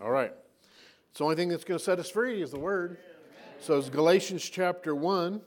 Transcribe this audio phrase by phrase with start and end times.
[0.00, 0.32] All right.
[1.10, 2.98] It's the only thing that's going to set us free is the Word.
[3.58, 5.40] So it's Galatians chapter 1.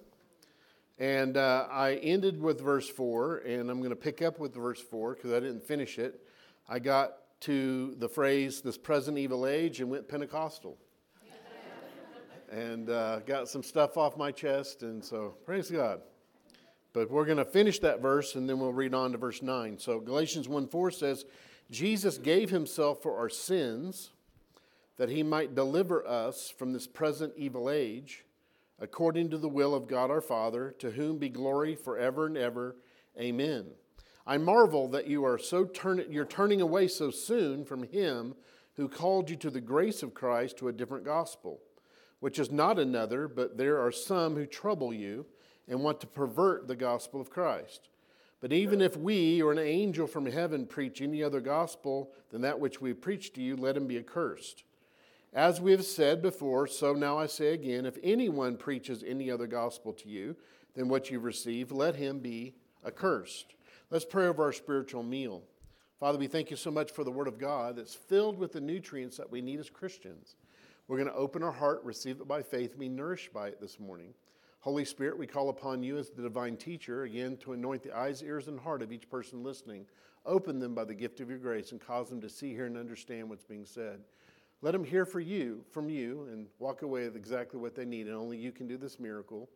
[1.00, 4.82] And uh, I ended with verse 4, and I'm going to pick up with verse
[4.82, 6.20] 4 because I didn't finish it.
[6.68, 10.78] I got to the phrase, this present evil age, and went Pentecostal.
[12.52, 16.02] and uh, got some stuff off my chest, and so praise God.
[16.91, 19.80] But we're going to finish that verse, and then we'll read on to verse 9.
[19.80, 21.23] So Galatians 1 4 says,
[21.72, 24.09] Jesus gave himself for our sins
[25.02, 28.23] that he might deliver us from this present evil age,
[28.80, 32.75] according to the will of God our Father, to whom be glory forever and ever.
[33.20, 33.72] Amen.
[34.27, 38.35] I marvel that you are so turn, you're turning away so soon from him
[38.75, 41.61] who called you to the grace of Christ to a different gospel,
[42.20, 45.25] which is not another, but there are some who trouble you
[45.67, 47.89] and want to pervert the gospel of Christ.
[48.39, 52.59] But even if we or an angel from heaven preach any other gospel than that
[52.59, 54.63] which we preach to you, let him be accursed.
[55.34, 59.47] As we have said before, so now I say again if anyone preaches any other
[59.47, 60.36] gospel to you
[60.75, 62.53] than what you've received, let him be
[62.86, 63.55] accursed.
[63.89, 65.44] Let's pray over our spiritual meal.
[66.02, 68.59] Father, we thank you so much for the Word of God that's filled with the
[68.59, 70.36] nutrients that we need as Christians.
[70.88, 73.80] We're going to open our heart, receive it by faith, be nourished by it this
[73.80, 74.14] morning.
[74.59, 78.22] Holy Spirit, we call upon you as the divine teacher, again, to anoint the eyes,
[78.22, 79.86] ears, and heart of each person listening.
[80.25, 82.77] Open them by the gift of your grace and cause them to see, hear, and
[82.77, 84.02] understand what's being said.
[84.62, 88.08] Let them hear for you, from you and walk away with exactly what they need.
[88.08, 89.50] And only you can do this miracle.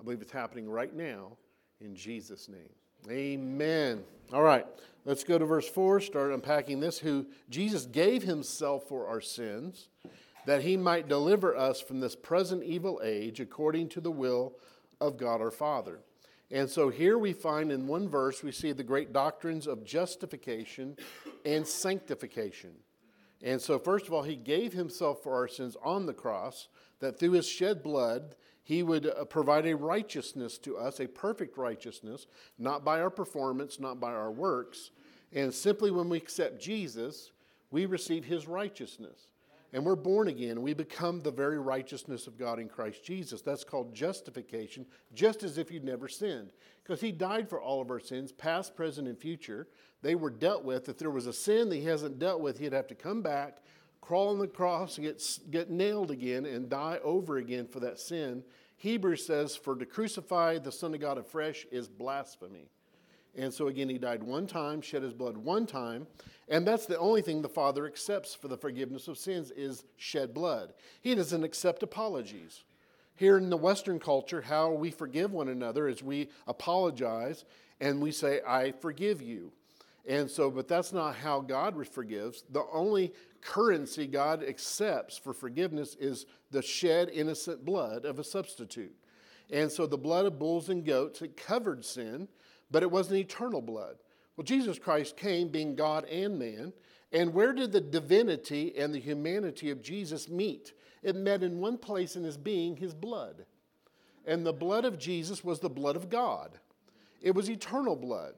[0.00, 1.36] I believe it's happening right now
[1.80, 2.70] in Jesus' name.
[3.10, 4.02] Amen.
[4.32, 4.66] All right,
[5.04, 6.98] let's go to verse 4, start unpacking this.
[6.98, 9.88] Who Jesus gave himself for our sins
[10.46, 14.54] that he might deliver us from this present evil age according to the will
[15.00, 16.00] of God our Father.
[16.50, 20.96] And so here we find in one verse, we see the great doctrines of justification
[21.44, 22.70] and sanctification.
[23.42, 26.68] And so, first of all, he gave himself for our sins on the cross,
[27.00, 31.56] that through his shed blood, he would uh, provide a righteousness to us, a perfect
[31.56, 32.26] righteousness,
[32.58, 34.90] not by our performance, not by our works.
[35.32, 37.30] And simply when we accept Jesus,
[37.70, 39.28] we receive his righteousness
[39.72, 40.62] and we're born again.
[40.62, 43.42] We become the very righteousness of God in Christ Jesus.
[43.42, 46.50] That's called justification, just as if you'd never sinned.
[46.82, 49.68] Because He died for all of our sins, past, present, and future.
[50.02, 50.88] They were dealt with.
[50.88, 53.58] If there was a sin that He hasn't dealt with, He'd have to come back,
[54.00, 58.44] crawl on the cross, get, get nailed again, and die over again for that sin.
[58.76, 62.68] Hebrews says, For to crucify the Son of God afresh is blasphemy.
[63.36, 66.06] And so again, he died one time, shed his blood one time,
[66.48, 70.32] and that's the only thing the Father accepts for the forgiveness of sins is shed
[70.32, 70.72] blood.
[71.00, 72.64] He doesn't accept apologies.
[73.14, 77.44] Here in the Western culture, how we forgive one another is we apologize
[77.80, 79.52] and we say, I forgive you.
[80.06, 82.44] And so, but that's not how God forgives.
[82.50, 88.94] The only currency God accepts for forgiveness is the shed innocent blood of a substitute.
[89.50, 92.28] And so the blood of bulls and goats, it covered sin
[92.70, 93.96] but it wasn't eternal blood.
[94.36, 96.72] Well, Jesus Christ came being God and man.
[97.12, 100.72] And where did the divinity and the humanity of Jesus meet?
[101.02, 103.46] It met in one place in his being, his blood.
[104.26, 106.58] And the blood of Jesus was the blood of God,
[107.22, 108.34] it was eternal blood.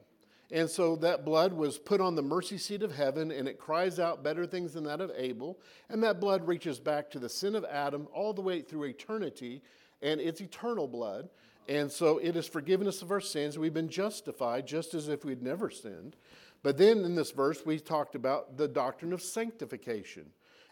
[0.51, 3.99] And so that blood was put on the mercy seat of heaven and it cries
[3.99, 5.59] out better things than that of Abel.
[5.91, 9.61] And that blood reaches back to the sin of Adam all the way through eternity
[10.01, 11.29] and it's eternal blood.
[11.69, 13.59] And so it is forgiveness of our sins.
[13.59, 16.17] We've been justified just as if we'd never sinned.
[16.63, 20.31] But then in this verse, we talked about the doctrine of sanctification.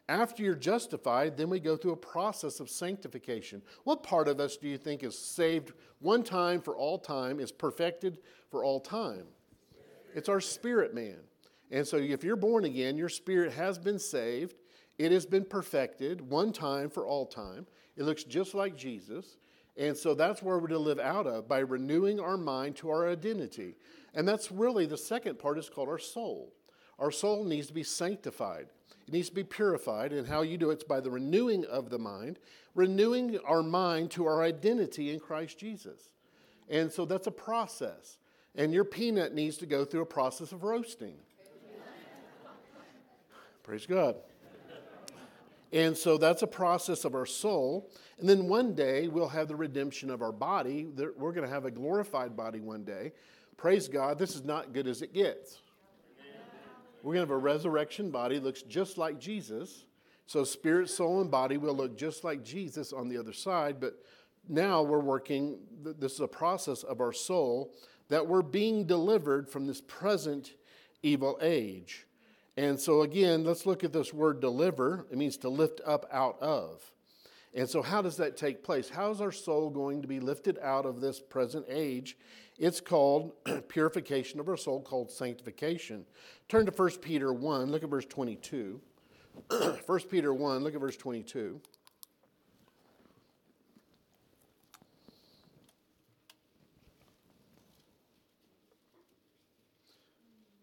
[0.08, 3.60] After you're justified, then we go through a process of sanctification.
[3.84, 7.52] What part of us do you think is saved one time for all time, is
[7.52, 8.18] perfected
[8.50, 9.24] for all time?
[10.14, 11.18] It's our spirit man.
[11.70, 14.54] And so if you're born again, your spirit has been saved,
[14.98, 17.66] it has been perfected one time for all time.
[17.96, 19.36] It looks just like Jesus.
[19.78, 23.08] And so that's where we're to live out of by renewing our mind to our
[23.08, 23.74] identity.
[24.14, 26.54] And that's really the second part is called our soul.
[26.98, 28.68] Our soul needs to be sanctified.
[29.06, 31.98] It needs to be purified, and how you do it's by the renewing of the
[31.98, 32.38] mind,
[32.74, 36.12] renewing our mind to our identity in Christ Jesus.
[36.68, 38.18] And so that's a process.
[38.54, 41.14] And your peanut needs to go through a process of roasting.
[43.62, 44.16] Praise God.
[45.72, 47.90] And so that's a process of our soul.
[48.18, 50.86] And then one day we'll have the redemption of our body.
[50.86, 53.12] We're going to have a glorified body one day.
[53.56, 55.58] Praise God, this is not good as it gets.
[57.02, 59.84] We're going to have a resurrection body, looks just like Jesus.
[60.26, 63.80] So spirit, soul, and body will look just like Jesus on the other side.
[63.80, 63.94] But
[64.48, 67.72] now we're working, this is a process of our soul
[68.08, 70.54] that we're being delivered from this present
[71.02, 72.05] evil age.
[72.56, 75.06] And so, again, let's look at this word deliver.
[75.10, 76.90] It means to lift up out of.
[77.54, 78.88] And so, how does that take place?
[78.88, 82.16] How is our soul going to be lifted out of this present age?
[82.58, 83.32] It's called
[83.68, 86.06] purification of our soul, called sanctification.
[86.48, 88.80] Turn to 1 Peter 1, look at verse 22.
[89.86, 91.60] 1 Peter 1, look at verse 22.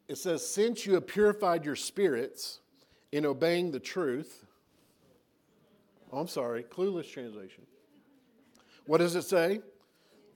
[0.08, 2.60] It says, Since you have purified your spirits
[3.12, 4.46] in obeying the truth.
[6.12, 7.66] Oh, I'm sorry, clueless translation.
[8.86, 9.62] What does it say?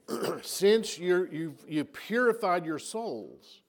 [0.42, 3.62] Since you're, you've, you've purified your souls.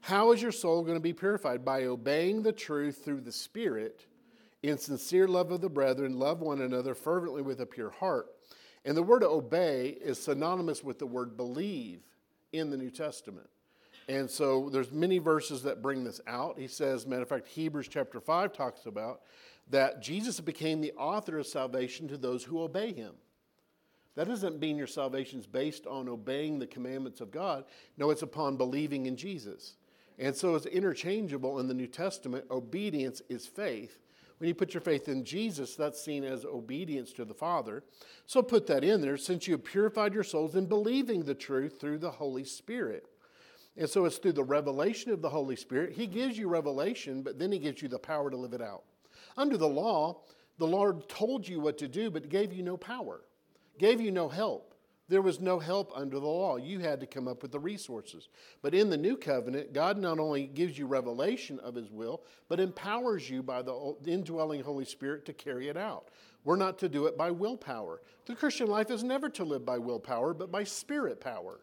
[0.00, 1.64] How is your soul going to be purified?
[1.64, 4.06] By obeying the truth through the Spirit
[4.62, 8.26] in sincere love of the brethren, love one another fervently with a pure heart.
[8.84, 12.00] And the word obey is synonymous with the word believe
[12.52, 13.48] in the New Testament.
[14.12, 16.58] And so there's many verses that bring this out.
[16.58, 19.22] He says, matter of fact, Hebrews chapter 5 talks about
[19.70, 23.14] that Jesus became the author of salvation to those who obey him.
[24.14, 27.64] That doesn't mean your salvation is based on obeying the commandments of God.
[27.96, 29.76] No, it's upon believing in Jesus.
[30.18, 32.44] And so it's interchangeable in the New Testament.
[32.50, 33.98] Obedience is faith.
[34.36, 37.82] When you put your faith in Jesus, that's seen as obedience to the Father.
[38.26, 41.80] So put that in there since you have purified your souls in believing the truth
[41.80, 43.06] through the Holy Spirit.
[43.76, 45.92] And so it's through the revelation of the Holy Spirit.
[45.92, 48.84] He gives you revelation, but then He gives you the power to live it out.
[49.36, 50.22] Under the law,
[50.58, 53.22] the Lord told you what to do, but gave you no power,
[53.78, 54.74] gave you no help.
[55.08, 56.56] There was no help under the law.
[56.56, 58.28] You had to come up with the resources.
[58.62, 62.60] But in the new covenant, God not only gives you revelation of His will, but
[62.60, 66.08] empowers you by the indwelling Holy Spirit to carry it out.
[66.44, 68.00] We're not to do it by willpower.
[68.26, 71.60] The Christian life is never to live by willpower, but by spirit power.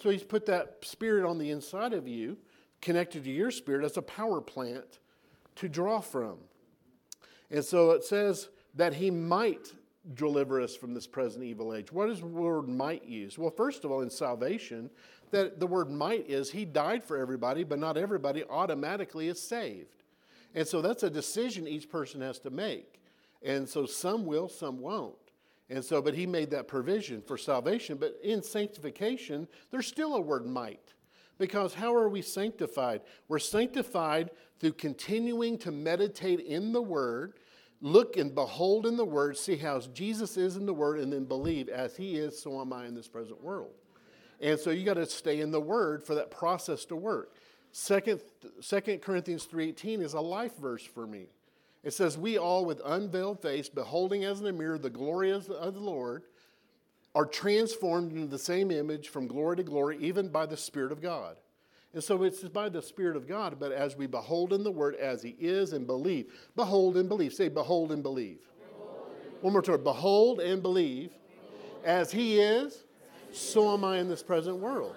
[0.00, 2.36] So he's put that spirit on the inside of you,
[2.80, 5.00] connected to your spirit as a power plant
[5.56, 6.38] to draw from.
[7.50, 9.72] And so it says that he might
[10.14, 11.92] deliver us from this present evil age.
[11.92, 13.36] What does the word might use?
[13.36, 14.90] Well, first of all, in salvation,
[15.30, 20.04] that the word might is he died for everybody, but not everybody automatically is saved.
[20.54, 23.00] And so that's a decision each person has to make.
[23.42, 25.16] And so some will, some won't.
[25.70, 27.98] And so, but he made that provision for salvation.
[27.98, 30.94] But in sanctification, there's still a word might.
[31.38, 33.02] Because how are we sanctified?
[33.28, 37.34] We're sanctified through continuing to meditate in the Word,
[37.80, 41.24] look and behold in the Word, see how Jesus is in the Word, and then
[41.24, 43.70] believe as He is, so am I in this present world.
[44.40, 47.34] And so you got to stay in the Word for that process to work.
[47.70, 48.20] Second,
[48.60, 51.26] Second Corinthians 3.18 is a life verse for me.
[51.84, 55.46] It says, We all, with unveiled face, beholding as in a mirror the glory of
[55.46, 56.24] the Lord,
[57.14, 61.00] are transformed into the same image from glory to glory, even by the Spirit of
[61.00, 61.36] God.
[61.94, 64.94] And so it's by the Spirit of God, but as we behold in the Word
[64.96, 66.32] as He is and believe.
[66.54, 67.32] Behold and believe.
[67.32, 68.40] Say, behold and believe.
[68.70, 69.10] Behold
[69.40, 69.82] One more time.
[69.82, 71.10] Behold and believe.
[71.10, 71.84] Behold.
[71.84, 72.84] As He is,
[73.32, 74.94] so am I in this present world.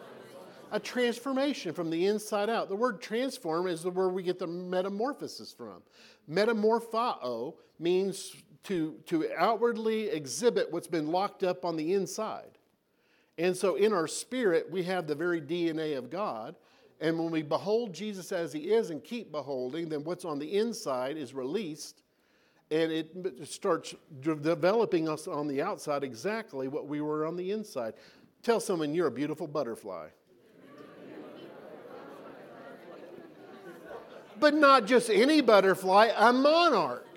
[0.72, 2.70] A transformation from the inside out.
[2.70, 5.82] The word transform is the word we get the metamorphosis from.
[6.30, 12.58] Metamorphao means to, to outwardly exhibit what's been locked up on the inside.
[13.38, 16.56] And so in our spirit, we have the very DNA of God.
[17.02, 20.58] And when we behold Jesus as he is and keep beholding, then what's on the
[20.58, 22.04] inside is released
[22.70, 23.12] and it
[23.44, 27.96] starts developing us on the outside exactly what we were on the inside.
[28.44, 30.08] Tell someone you're a beautiful butterfly.
[34.42, 37.08] But not just any butterfly, a monarch,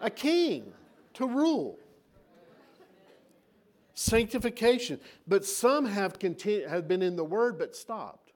[0.00, 0.72] a king
[1.14, 1.78] to rule.
[3.94, 5.00] Sanctification.
[5.26, 8.32] But some have, continu- have been in the Word but stopped.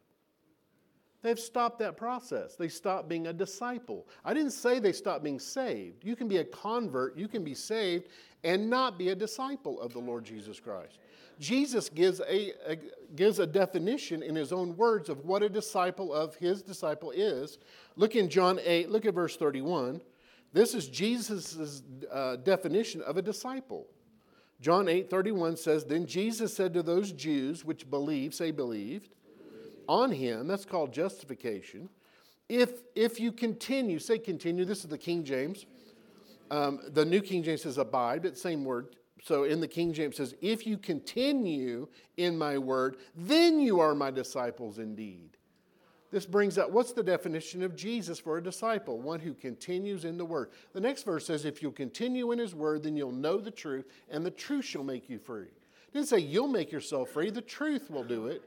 [1.22, 2.54] They've stopped that process.
[2.54, 4.06] They stopped being a disciple.
[4.26, 6.04] I didn't say they stopped being saved.
[6.04, 8.08] You can be a convert, you can be saved,
[8.44, 10.98] and not be a disciple of the Lord Jesus Christ.
[11.38, 12.78] Jesus gives a, a,
[13.14, 17.58] gives a definition in his own words of what a disciple of his disciple is.
[17.96, 20.00] Look in John 8, look at verse 31.
[20.52, 23.86] This is Jesus' uh, definition of a disciple.
[24.60, 29.10] John 8, 31 says, Then Jesus said to those Jews which believed, say believed,
[29.88, 31.88] on him, that's called justification.
[32.48, 35.66] If, if you continue, say continue, this is the King James.
[36.50, 40.18] Um, the New King James says abide, but same word, so in the King James
[40.18, 41.88] says, If you continue
[42.18, 45.30] in my word, then you are my disciples indeed.
[46.10, 49.00] This brings up what's the definition of Jesus for a disciple?
[49.00, 50.50] One who continues in the word.
[50.74, 53.86] The next verse says, If you'll continue in his word, then you'll know the truth,
[54.10, 55.46] and the truth shall make you free.
[55.46, 58.42] It didn't say you'll make yourself free, the truth will do it.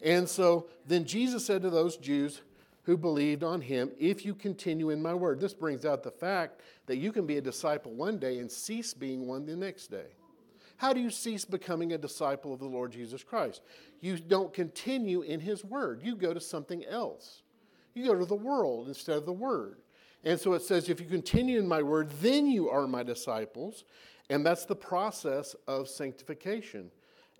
[0.00, 2.40] And so then Jesus said to those Jews
[2.84, 5.40] who believed on him if you continue in my word.
[5.40, 8.94] This brings out the fact that you can be a disciple one day and cease
[8.94, 10.06] being one the next day.
[10.80, 13.60] How do you cease becoming a disciple of the Lord Jesus Christ?
[14.00, 17.42] You don't continue in his word, you go to something else.
[17.92, 19.82] You go to the world instead of the word.
[20.24, 23.84] And so it says, if you continue in my word, then you are my disciples.
[24.30, 26.90] And that's the process of sanctification.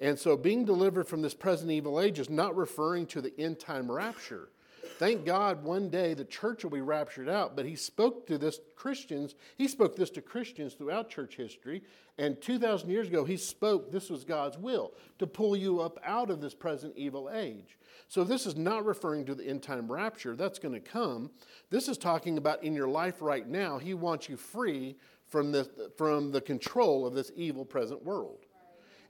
[0.01, 3.59] And so being delivered from this present evil age is not referring to the end
[3.59, 4.51] time rapture.
[4.99, 8.61] Thank God one day the church will be raptured out, but he spoke to this
[8.77, 11.83] Christians, he spoke this to Christians throughout church history,
[12.19, 16.31] and 2,000 years ago he spoke this was God's will to pull you up out
[16.31, 17.79] of this present evil age.
[18.09, 21.31] So this is not referring to the end time rapture, that's going to come.
[21.71, 24.97] This is talking about in your life right now, he wants you free
[25.29, 28.47] from the, from the control of this evil present world.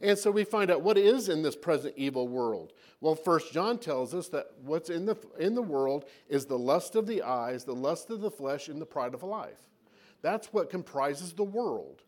[0.00, 2.73] And so we find out what is in this present evil world.
[3.00, 6.97] Well, First John tells us that what's in the, in the world is the lust
[6.97, 9.69] of the eyes, the lust of the flesh, and the pride of life.
[10.23, 12.02] That's what comprises the world.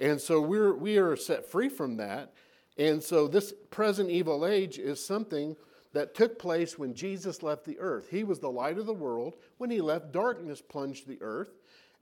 [0.00, 2.32] And so we're, we are set free from that.
[2.78, 5.56] And so this present evil age is something
[5.92, 8.08] that took place when Jesus left the earth.
[8.10, 9.36] He was the light of the world.
[9.58, 11.50] When he left, darkness plunged the earth.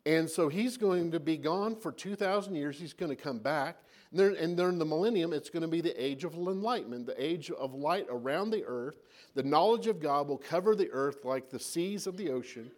[0.07, 2.79] And so he's going to be gone for 2,000 years.
[2.79, 3.79] He's going to come back.
[4.13, 7.75] And during the millennium, it's going to be the age of enlightenment, the age of
[7.75, 8.97] light around the earth.
[9.35, 12.73] The knowledge of God will cover the earth like the seas of the ocean.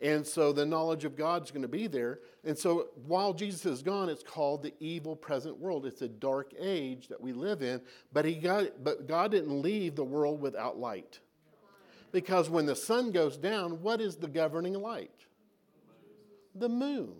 [0.00, 2.20] And so the knowledge of God's going to be there.
[2.44, 5.84] And so while Jesus is gone, it's called the evil present world.
[5.84, 7.82] It's a dark age that we live in,
[8.12, 11.20] but he got but God didn't leave the world without light.
[12.12, 15.26] Because when the sun goes down, what is the governing light?
[16.54, 17.14] The moon.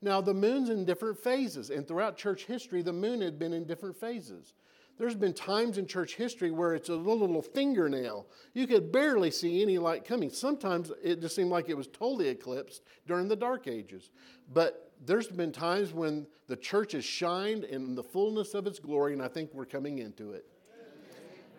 [0.00, 3.64] Now, the moon's in different phases, and throughout church history, the moon had been in
[3.64, 4.54] different phases.
[4.96, 8.26] There's been times in church history where it's a little, little fingernail.
[8.52, 10.28] You could barely see any light coming.
[10.28, 14.10] Sometimes it just seemed like it was totally eclipsed during the dark ages.
[14.52, 19.12] But there's been times when the church has shined in the fullness of its glory,
[19.12, 20.46] and I think we're coming into it.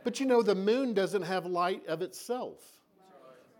[0.03, 2.78] But you know, the moon doesn't have light of itself.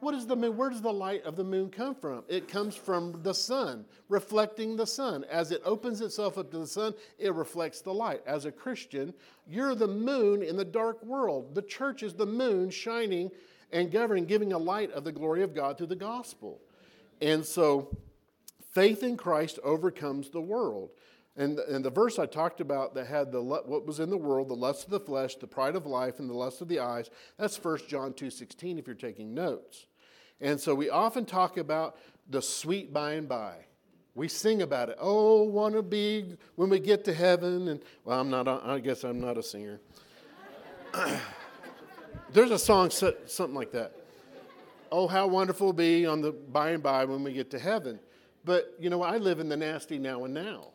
[0.02, 0.56] What is the moon?
[0.56, 2.24] Where does the light of the moon come from?
[2.28, 5.26] It comes from the sun, reflecting the sun.
[5.30, 8.22] As it opens itself up to the sun, it reflects the light.
[8.26, 9.14] As a Christian,
[9.48, 11.54] you're the moon in the dark world.
[11.54, 13.32] The church is the moon shining
[13.72, 16.60] and governing, giving a light of the glory of God through the gospel.
[17.22, 17.96] And so,
[18.72, 20.92] faith in Christ overcomes the world.
[21.36, 24.50] And, and the verse I talked about that had the, what was in the world,
[24.50, 27.10] the lust of the flesh, the pride of life, and the lust of the eyes,
[27.38, 29.86] that's 1 John 2.16 if you're taking notes.
[30.42, 31.98] And so we often talk about
[32.30, 33.56] the sweet by and by.
[34.16, 34.98] We sing about it.
[35.00, 37.70] Oh, want to be when we get to heaven.
[37.70, 38.48] And well, I'm not.
[38.48, 39.80] I guess I'm not a singer.
[42.34, 43.94] There's a song something like that.
[44.92, 48.00] Oh, how wonderful it'll be on the by and by when we get to heaven.
[48.44, 50.70] But you know, I live in the nasty now and now.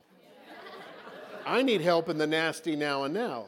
[1.46, 3.46] I need help in the nasty now and now.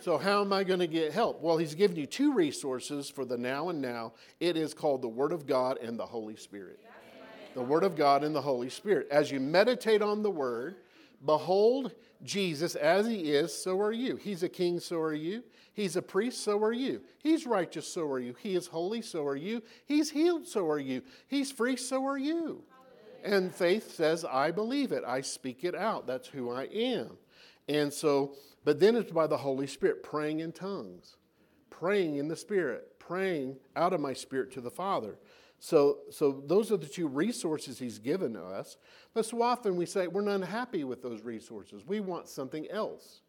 [0.00, 1.40] So, how am I going to get help?
[1.40, 4.12] Well, he's given you two resources for the now and now.
[4.38, 6.80] It is called the Word of God and the Holy Spirit.
[7.54, 9.08] The Word of God and the Holy Spirit.
[9.10, 10.76] As you meditate on the Word,
[11.24, 14.16] behold Jesus as he is, so are you.
[14.16, 15.42] He's a king, so are you.
[15.72, 17.00] He's a priest, so are you.
[17.18, 18.34] He's righteous, so are you.
[18.40, 19.62] He is holy, so are you.
[19.86, 21.02] He's healed, so are you.
[21.28, 22.62] He's free, so are you.
[23.24, 25.02] And faith says, I believe it.
[25.06, 26.06] I speak it out.
[26.06, 27.16] That's who I am.
[27.68, 31.16] And so but then it's by the Holy Spirit, praying in tongues,
[31.70, 35.18] praying in the Spirit, praying out of my spirit to the Father.
[35.58, 38.78] So, so those are the two resources He's given to us.
[39.12, 41.86] But so often we say we're not happy with those resources.
[41.86, 43.20] We want something else.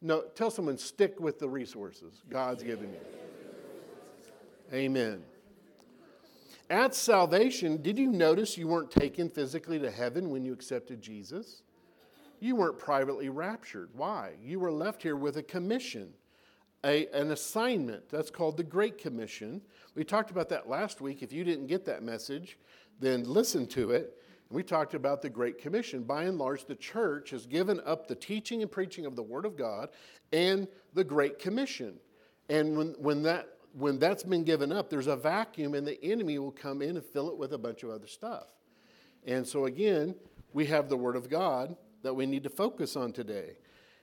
[0.00, 3.00] No, tell someone, stick with the resources God's given you.
[4.72, 5.24] Amen.
[6.70, 11.62] At salvation, did you notice you weren't taken physically to heaven when you accepted Jesus?
[12.40, 13.90] You weren't privately raptured.
[13.94, 14.32] Why?
[14.42, 16.12] You were left here with a commission,
[16.84, 18.08] a, an assignment.
[18.08, 19.60] That's called the Great Commission.
[19.94, 21.22] We talked about that last week.
[21.22, 22.58] If you didn't get that message,
[23.00, 24.14] then listen to it.
[24.50, 26.04] We talked about the Great Commission.
[26.04, 29.44] By and large, the church has given up the teaching and preaching of the Word
[29.44, 29.90] of God
[30.32, 31.98] and the Great Commission.
[32.48, 36.38] And when, when, that, when that's been given up, there's a vacuum, and the enemy
[36.38, 38.46] will come in and fill it with a bunch of other stuff.
[39.26, 40.14] And so, again,
[40.54, 43.56] we have the Word of God that we need to focus on today.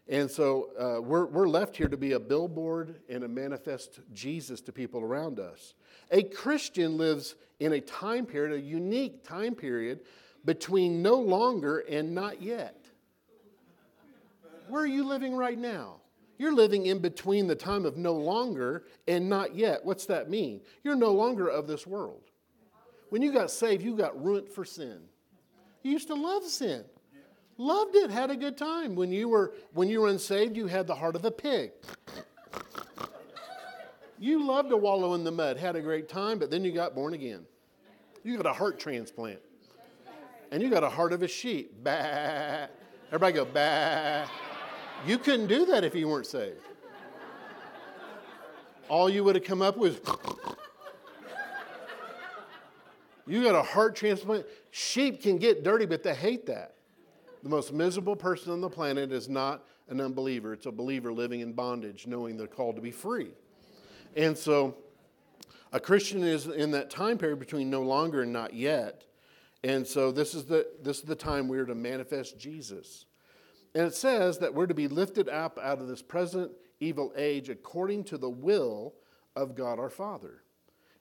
[0.08, 4.62] And so uh, we're, we're left here to be a billboard and a manifest Jesus
[4.62, 5.74] to people around us.
[6.12, 10.02] A Christian lives in a time period, a unique time period,
[10.44, 12.86] between no longer and not yet.
[14.68, 16.02] Where are you living right now?
[16.38, 19.84] You're living in between the time of no longer and not yet.
[19.84, 20.62] What's that mean?
[20.84, 22.24] You're no longer of this world.
[23.10, 25.00] when you got saved, you got ruined for sin.
[25.82, 26.84] You used to love sin.
[27.58, 28.96] Loved it, had a good time.
[28.96, 31.72] When you were when you were unsaved, you had the heart of a pig.
[34.20, 36.96] You loved to wallow in the mud, had a great time, but then you got
[36.96, 37.46] born again.
[38.24, 39.40] You got a heart transplant.
[40.52, 41.84] And you got a heart of a sheep.
[41.84, 42.68] Bah.
[43.08, 44.26] Everybody go, bah.
[45.06, 46.62] You couldn't do that if you weren't saved.
[48.88, 50.02] All you would have come up with
[53.28, 54.46] you got a heart transplant.
[54.72, 56.76] Sheep can get dirty, but they hate that.
[57.46, 61.42] The most miserable person on the planet is not an unbeliever, it's a believer living
[61.42, 63.34] in bondage, knowing they're called to be free.
[64.16, 64.78] And so
[65.72, 69.06] a Christian is in that time period between no longer and not yet.
[69.64, 73.06] And so this is the, this is the time we're to manifest Jesus.
[73.76, 77.50] And it says that we're to be lifted up out of this present evil age
[77.50, 78.96] according to the will
[79.36, 80.42] of God our Father.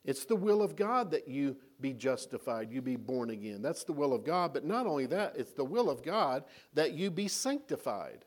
[0.03, 3.61] It's the will of God that you be justified, you be born again.
[3.61, 4.53] That's the will of God.
[4.53, 8.25] But not only that, it's the will of God that you be sanctified,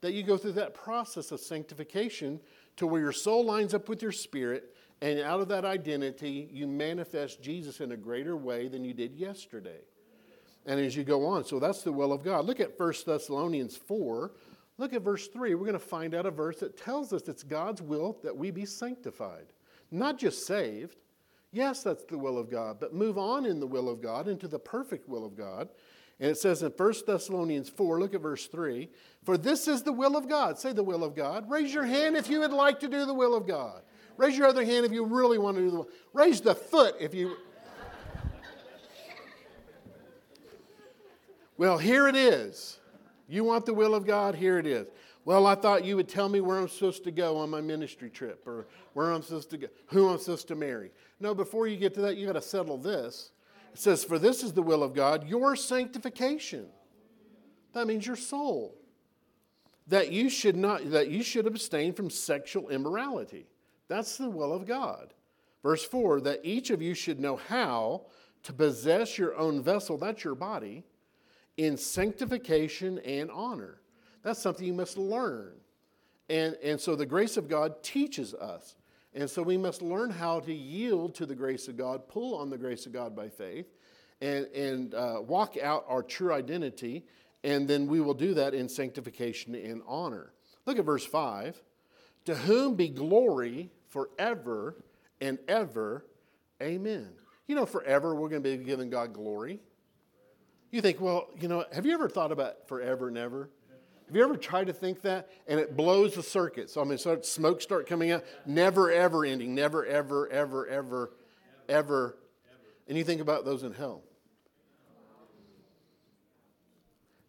[0.00, 2.40] that you go through that process of sanctification
[2.76, 6.66] to where your soul lines up with your spirit, and out of that identity, you
[6.66, 9.80] manifest Jesus in a greater way than you did yesterday.
[10.64, 12.44] And as you go on, so that's the will of God.
[12.44, 14.32] Look at 1 Thessalonians 4.
[14.78, 15.54] Look at verse 3.
[15.54, 18.50] We're going to find out a verse that tells us it's God's will that we
[18.50, 19.46] be sanctified,
[19.90, 20.96] not just saved.
[21.56, 24.46] Yes, that's the will of God, but move on in the will of God into
[24.46, 25.70] the perfect will of God.
[26.20, 28.90] And it says in 1 Thessalonians 4, look at verse 3
[29.24, 30.58] For this is the will of God.
[30.58, 31.50] Say the will of God.
[31.50, 33.80] Raise your hand if you would like to do the will of God.
[34.18, 35.88] Raise your other hand if you really want to do the will.
[36.12, 37.38] Raise the foot if you.
[41.56, 42.80] well, here it is.
[43.28, 44.34] You want the will of God?
[44.34, 44.88] Here it is.
[45.24, 48.10] Well, I thought you would tell me where I'm supposed to go on my ministry
[48.10, 50.92] trip or where I'm supposed to go, who I'm supposed to marry.
[51.18, 53.30] No, before you get to that, you got to settle this.
[53.72, 56.66] It says, For this is the will of God, your sanctification.
[57.72, 58.74] That means your soul.
[59.88, 63.46] That you should not that you should abstain from sexual immorality.
[63.88, 65.14] That's the will of God.
[65.62, 68.06] Verse 4 that each of you should know how
[68.44, 70.84] to possess your own vessel, that's your body,
[71.56, 73.80] in sanctification and honor.
[74.22, 75.52] That's something you must learn.
[76.28, 78.76] And, and so the grace of God teaches us.
[79.16, 82.50] And so we must learn how to yield to the grace of God, pull on
[82.50, 83.66] the grace of God by faith,
[84.20, 87.06] and, and uh, walk out our true identity.
[87.42, 90.34] And then we will do that in sanctification and honor.
[90.66, 91.58] Look at verse 5.
[92.26, 94.84] To whom be glory forever
[95.18, 96.04] and ever.
[96.62, 97.08] Amen.
[97.46, 99.60] You know, forever we're going to be giving God glory.
[100.70, 103.48] You think, well, you know, have you ever thought about forever and ever?
[104.06, 105.30] Have you ever tried to think that?
[105.48, 106.70] And it blows the circuit.
[106.70, 111.12] So I mean, so smoke start coming out, never ever ending, never ever ever ever
[111.68, 112.16] ever.
[112.88, 114.02] And you think about those in hell.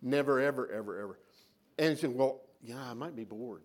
[0.01, 1.19] Never ever ever ever.
[1.79, 3.63] And you think, well, yeah, I might be bored.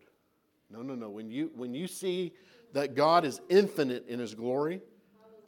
[0.71, 1.11] No, no, no.
[1.11, 2.33] When you when you see
[2.73, 4.81] that God is infinite in His glory,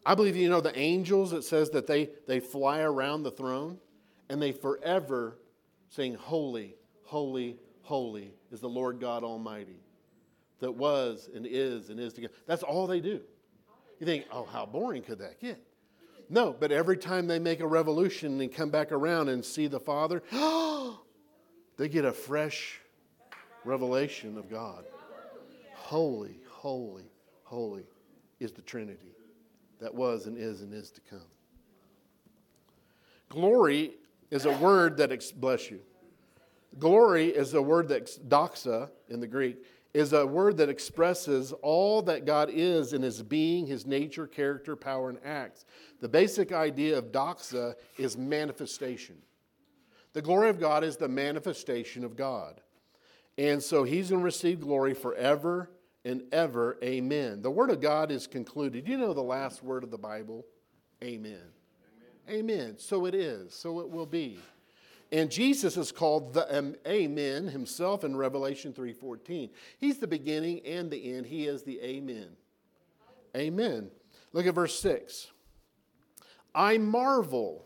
[0.04, 1.32] I believe you know the angels.
[1.32, 3.78] It says that they they fly around the throne,
[4.28, 5.38] and they forever
[5.88, 9.78] sing holy holy, holy is the Lord God Almighty
[10.60, 12.30] that was and is and is to come.
[12.46, 13.20] That's all they do.
[14.00, 15.62] You think, oh, how boring could that get?
[16.30, 19.80] No, but every time they make a revolution and come back around and see the
[19.80, 20.22] Father,
[21.76, 22.80] they get a fresh
[23.64, 24.84] revelation of God.
[25.74, 27.10] Holy, holy,
[27.42, 27.84] holy
[28.40, 29.14] is the Trinity
[29.80, 31.20] that was and is and is to come.
[33.28, 33.92] Glory
[34.30, 35.80] is a word that, ex- bless you,
[36.78, 42.02] Glory is a word that, doxa in the Greek, is a word that expresses all
[42.02, 45.64] that God is in his being, his nature, character, power, and acts.
[46.00, 49.16] The basic idea of doxa is manifestation.
[50.12, 52.60] The glory of God is the manifestation of God.
[53.38, 55.70] And so he's going to receive glory forever
[56.04, 56.76] and ever.
[56.82, 57.42] Amen.
[57.42, 58.88] The word of God is concluded.
[58.88, 60.44] You know the last word of the Bible?
[61.02, 61.38] Amen.
[62.28, 62.40] Amen.
[62.40, 62.74] Amen.
[62.78, 63.54] So it is.
[63.54, 64.38] So it will be.
[65.14, 69.48] And Jesus is called the um, Amen himself in Revelation 3:14.
[69.78, 71.26] He's the beginning and the end.
[71.26, 72.30] He is the Amen.
[73.36, 73.92] Amen.
[74.32, 75.28] Look at verse 6.
[76.52, 77.64] I marvel.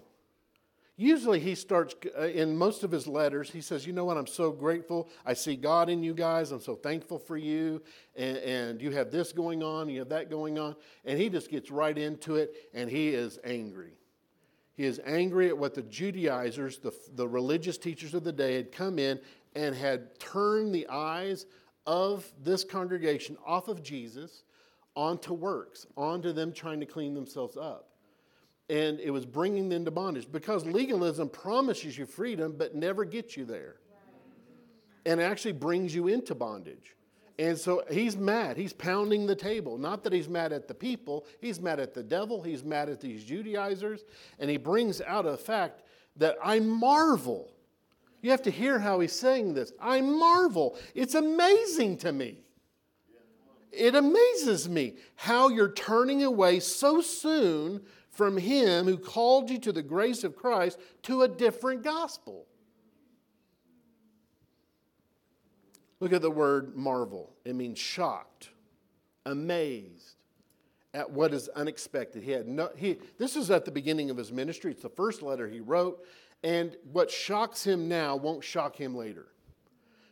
[0.98, 4.18] Usually he starts uh, in most of his letters, he says, You know what?
[4.18, 5.08] I'm so grateful.
[5.24, 6.52] I see God in you guys.
[6.52, 7.80] I'm so thankful for you.
[8.14, 10.76] And, and you have this going on, you have that going on.
[11.06, 13.94] And he just gets right into it and he is angry.
[14.78, 18.70] He is angry at what the Judaizers, the, the religious teachers of the day, had
[18.70, 19.18] come in
[19.56, 21.46] and had turned the eyes
[21.84, 24.44] of this congregation off of Jesus
[24.94, 27.88] onto works, onto them trying to clean themselves up.
[28.70, 33.36] and it was bringing them to bondage because legalism promises you freedom but never gets
[33.36, 33.76] you there
[35.06, 36.94] and actually brings you into bondage
[37.38, 38.56] and so he's mad.
[38.56, 39.78] He's pounding the table.
[39.78, 41.24] Not that he's mad at the people.
[41.40, 42.42] He's mad at the devil.
[42.42, 44.04] He's mad at these judaizers.
[44.40, 45.82] And he brings out a fact
[46.16, 47.52] that i marvel.
[48.22, 49.72] You have to hear how he's saying this.
[49.80, 50.76] I marvel.
[50.96, 52.38] It's amazing to me.
[53.70, 59.70] It amazes me how you're turning away so soon from him who called you to
[59.70, 62.47] the grace of Christ to a different gospel.
[66.00, 67.34] Look at the word marvel.
[67.44, 68.50] It means shocked,
[69.26, 70.16] amazed
[70.94, 72.22] at what is unexpected.
[72.22, 74.70] He had no he this is at the beginning of his ministry.
[74.70, 76.04] It's the first letter he wrote,
[76.42, 79.26] and what shocks him now won't shock him later.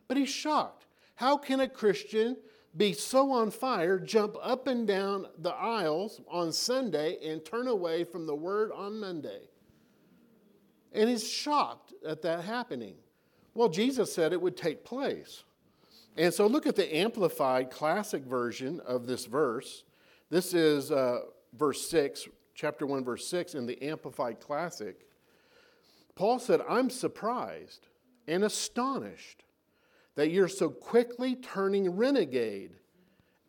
[0.09, 0.87] But he's shocked.
[1.15, 2.37] How can a Christian
[2.77, 8.05] be so on fire, jump up and down the aisles on Sunday and turn away
[8.05, 9.49] from the word on Monday.
[10.93, 12.95] And he's shocked at that happening.
[13.55, 15.45] Well, Jesus said it would take place.
[16.17, 19.85] And so look at the amplified classic version of this verse.
[20.31, 21.21] This is uh,
[21.53, 25.07] verse 6, chapter 1, verse 6 in the amplified classic.
[26.15, 27.89] Paul said, I'm surprised
[28.27, 29.45] and astonished
[30.15, 32.73] that you're so quickly turning renegade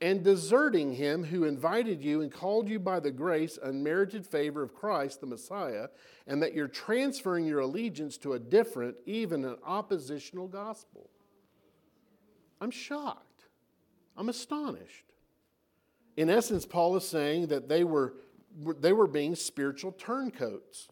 [0.01, 4.75] and deserting him who invited you and called you by the grace, unmerited favor of
[4.75, 5.87] Christ, the Messiah,
[6.27, 11.09] and that you're transferring your allegiance to a different, even an oppositional gospel.
[12.59, 13.45] I'm shocked.
[14.15, 15.05] I'm astonished.
[16.15, 18.15] In essence, Paul is saying that they were,
[18.79, 20.87] they were being spiritual turncoats.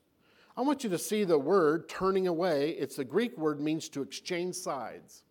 [0.56, 2.71] I want you to see the word turning away.
[2.71, 5.23] It's the Greek word means to exchange sides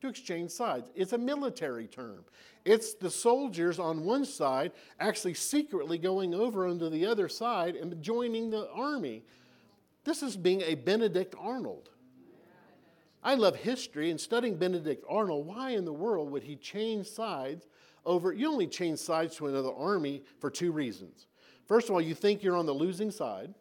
[0.00, 0.90] to exchange sides.
[0.94, 2.24] It's a military term.
[2.64, 8.00] It's the soldiers on one side actually secretly going over onto the other side and
[8.02, 9.24] joining the army.
[10.04, 11.90] This is being a Benedict Arnold.
[13.22, 15.46] I love history and studying Benedict Arnold.
[15.46, 17.66] Why in the world would he change sides
[18.06, 18.32] over?
[18.32, 21.26] You only change sides to another army for two reasons.
[21.66, 23.54] First of all, you think you're on the losing side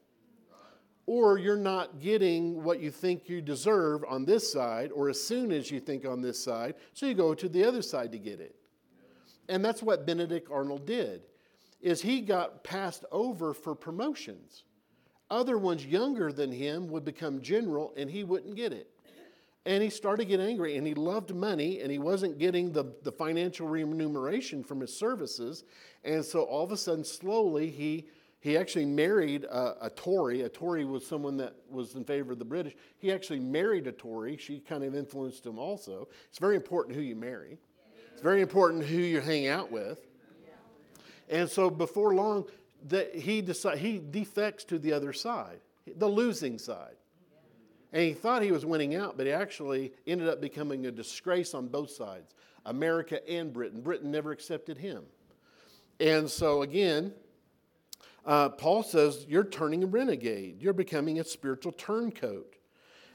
[1.08, 5.54] or you're not getting what you think you deserve on this side, or as soon
[5.54, 8.42] as you think on this side, so you go to the other side to get
[8.42, 8.56] it.
[9.48, 11.22] And that's what Benedict Arnold did,
[11.82, 14.66] is he got passed over for promotions.
[15.32, 18.90] Other ones younger than him would become general and he wouldn't get it.
[19.68, 22.86] And he started to get angry and he loved money and he wasn't getting the,
[23.04, 25.66] the financial remuneration from his services.
[26.06, 28.08] And so all of a sudden, slowly, he
[28.40, 30.44] he actually married a, a, Tory.
[30.44, 32.76] A Tory was someone that was in favor of the British.
[32.98, 34.38] He actually married a Tory.
[34.38, 36.08] She kind of influenced him also.
[36.30, 37.58] It's very important who you marry,
[38.14, 40.00] it's very important who you hang out with.
[41.30, 42.46] And so before long,
[42.88, 45.60] that he, decide, he defects to the other side,
[45.98, 46.96] the losing side.
[47.94, 51.54] And he thought he was winning out, but he actually ended up becoming a disgrace
[51.54, 52.34] on both sides
[52.66, 53.82] America and Britain.
[53.82, 55.04] Britain never accepted him.
[56.00, 57.14] And so, again,
[58.26, 60.62] uh, Paul says, You're turning a renegade.
[60.62, 62.58] You're becoming a spiritual turncoat.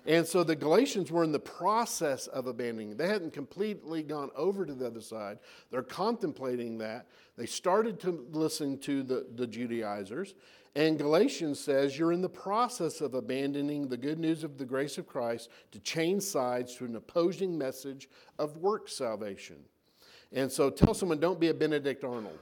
[0.04, 2.96] And so the Galatians were in the process of abandoning.
[2.96, 5.38] They hadn't completely gone over to the other side.
[5.70, 7.06] They're contemplating that.
[7.36, 10.34] They started to listen to the, the Judaizers.
[10.74, 14.96] And Galatians says you're in the process of abandoning the good news of the grace
[14.96, 18.08] of Christ to change sides to an opposing message
[18.38, 19.56] of work salvation.
[20.32, 22.38] And so tell someone, don't be a Benedict Arnold.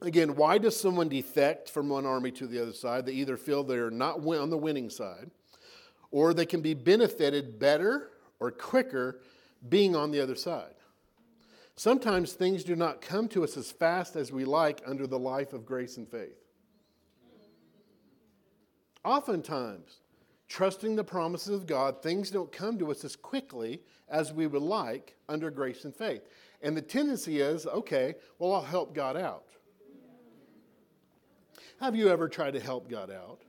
[0.00, 3.04] Again, why does someone defect from one army to the other side?
[3.04, 5.32] They either feel they're not on the winning side,
[6.12, 9.20] or they can be benefited better or quicker
[9.68, 10.74] being on the other side.
[11.76, 15.52] Sometimes things do not come to us as fast as we like under the life
[15.52, 16.36] of grace and faith.
[19.04, 20.00] Oftentimes,
[20.48, 24.62] trusting the promises of God, things don't come to us as quickly as we would
[24.62, 26.22] like under grace and faith.
[26.62, 29.44] And the tendency is okay, well, I'll help God out.
[31.80, 33.42] Have you ever tried to help God out?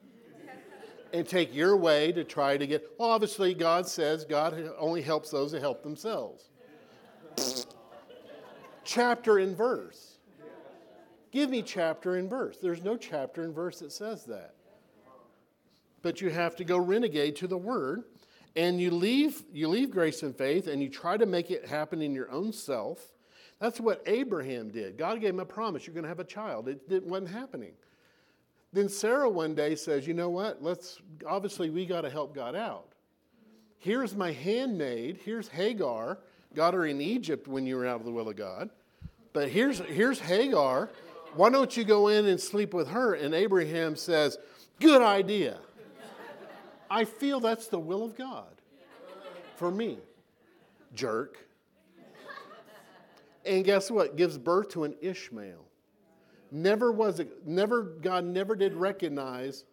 [1.14, 5.32] And take your way to try to get, well, obviously, God says God only helps
[5.32, 6.50] those that help themselves.
[8.84, 10.18] chapter and verse.
[11.32, 12.58] Give me chapter and verse.
[12.62, 14.56] There's no chapter and verse that says that.
[16.02, 18.04] But you have to go renegade to the word
[18.56, 22.02] and you leave you leave grace and faith and you try to make it happen
[22.02, 23.00] in your own self.
[23.60, 24.98] That's what Abraham did.
[24.98, 26.70] God gave him a promise you're going to have a child.
[26.70, 27.74] It, it wasn't happening.
[28.72, 30.62] Then Sarah one day says, You know what?
[30.62, 32.94] Let's, obviously, we got to help God out.
[33.80, 35.20] Here's my handmaid.
[35.24, 36.20] Here's Hagar.
[36.54, 38.70] Got her in Egypt when you were out of the will of God.
[39.34, 40.90] But here's, here's Hagar.
[41.36, 43.14] Why don't you go in and sleep with her?
[43.14, 44.38] And Abraham says,
[44.80, 45.58] Good idea.
[46.90, 48.48] I feel that's the will of God
[49.56, 50.00] for me.
[50.94, 51.38] Jerk.
[53.46, 54.16] And guess what?
[54.16, 55.69] Gives birth to an Ishmael.
[56.52, 59.66] Never was it, never, God never did recognize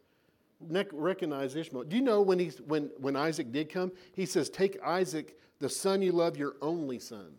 [0.60, 1.84] recognize Ishmael.
[1.84, 3.92] Do you know when, he's, when, when Isaac did come?
[4.14, 7.32] He says, Take Isaac, the son you love, your only son.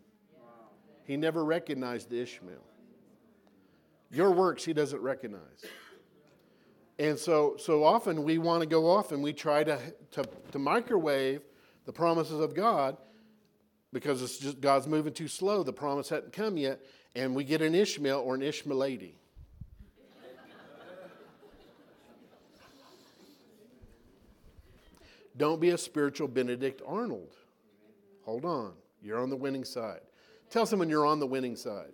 [1.04, 2.64] He never recognized Ishmael.
[4.12, 5.66] Your works he doesn't recognize.
[7.00, 9.80] And so, so often we want to go off and we try to,
[10.12, 11.42] to, to microwave
[11.86, 12.98] the promises of God
[13.94, 15.64] because it's just God's moving too slow.
[15.64, 16.82] The promise hadn't come yet,
[17.16, 19.14] and we get an Ishmael or an Ishmaelady.
[25.38, 27.36] Don't be a spiritual Benedict Arnold.
[28.24, 28.74] Hold on.
[29.02, 30.02] You're on the winning side.
[30.50, 31.94] Tell someone you're on the winning side.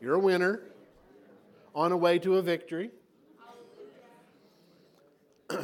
[0.00, 0.62] You're a winner
[1.74, 2.90] on a way to a victory.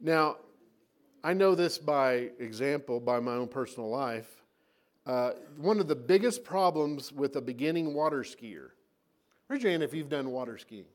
[0.00, 0.36] now,
[1.22, 4.28] I know this by example, by my own personal life.
[5.06, 8.70] Uh, one of the biggest problems with a beginning water skier.
[9.48, 10.86] Raise your hand if you've done water skiing.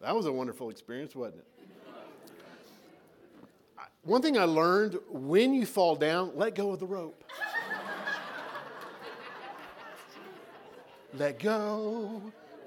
[0.00, 1.53] That was a wonderful experience, wasn't it?
[4.04, 7.24] One thing I learned when you fall down, let go of the rope.
[11.14, 12.22] let go,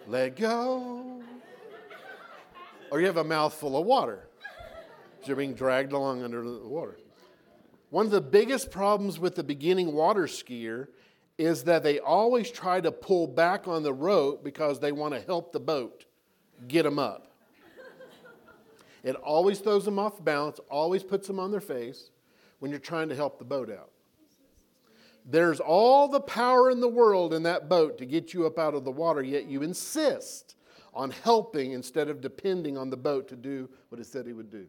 [0.08, 1.22] let go.
[2.92, 4.28] Or you have a mouthful of water.
[5.26, 6.98] You're being dragged along under the water.
[7.90, 10.88] One of the biggest problems with the beginning water skier
[11.38, 15.22] is that they always try to pull back on the rope because they want to
[15.22, 16.06] help the boat
[16.68, 17.27] get them up.
[19.04, 22.10] It always throws them off balance, always puts them on their face
[22.60, 23.92] when you're trying to help the boat out.
[25.26, 28.74] There's all the power in the world in that boat to get you up out
[28.74, 30.56] of the water, yet you insist
[30.94, 34.50] on helping instead of depending on the boat to do what it said he would
[34.50, 34.66] do.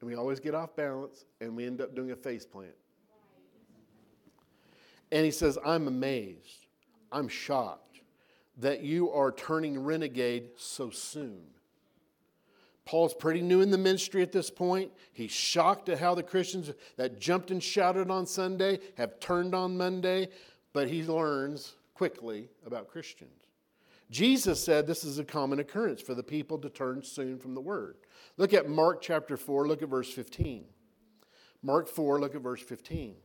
[0.00, 2.74] And we always get off balance and we end up doing a face plant.
[5.10, 6.66] And he says, I'm amazed.
[7.10, 7.85] I'm shocked
[8.58, 11.42] that you are turning renegade so soon.
[12.84, 14.92] Paul's pretty new in the ministry at this point.
[15.12, 19.76] He's shocked at how the Christians that jumped and shouted on Sunday have turned on
[19.76, 20.28] Monday,
[20.72, 23.30] but he learns quickly about Christians.
[24.08, 27.60] Jesus said this is a common occurrence for the people to turn soon from the
[27.60, 27.96] word.
[28.36, 30.64] Look at Mark chapter 4, look at verse 15.
[31.62, 33.16] Mark 4, look at verse 15.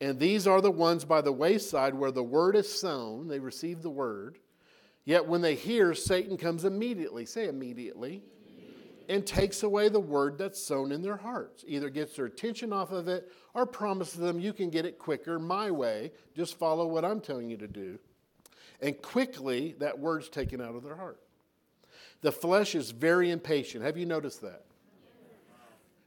[0.00, 3.28] And these are the ones by the wayside where the word is sown.
[3.28, 4.38] They receive the word.
[5.04, 8.22] Yet when they hear, Satan comes immediately, say immediately,
[9.08, 11.64] and takes away the word that's sown in their hearts.
[11.66, 15.38] Either gets their attention off of it or promises them, you can get it quicker
[15.38, 16.12] my way.
[16.36, 17.98] Just follow what I'm telling you to do.
[18.80, 21.20] And quickly, that word's taken out of their heart.
[22.22, 23.84] The flesh is very impatient.
[23.84, 24.64] Have you noticed that?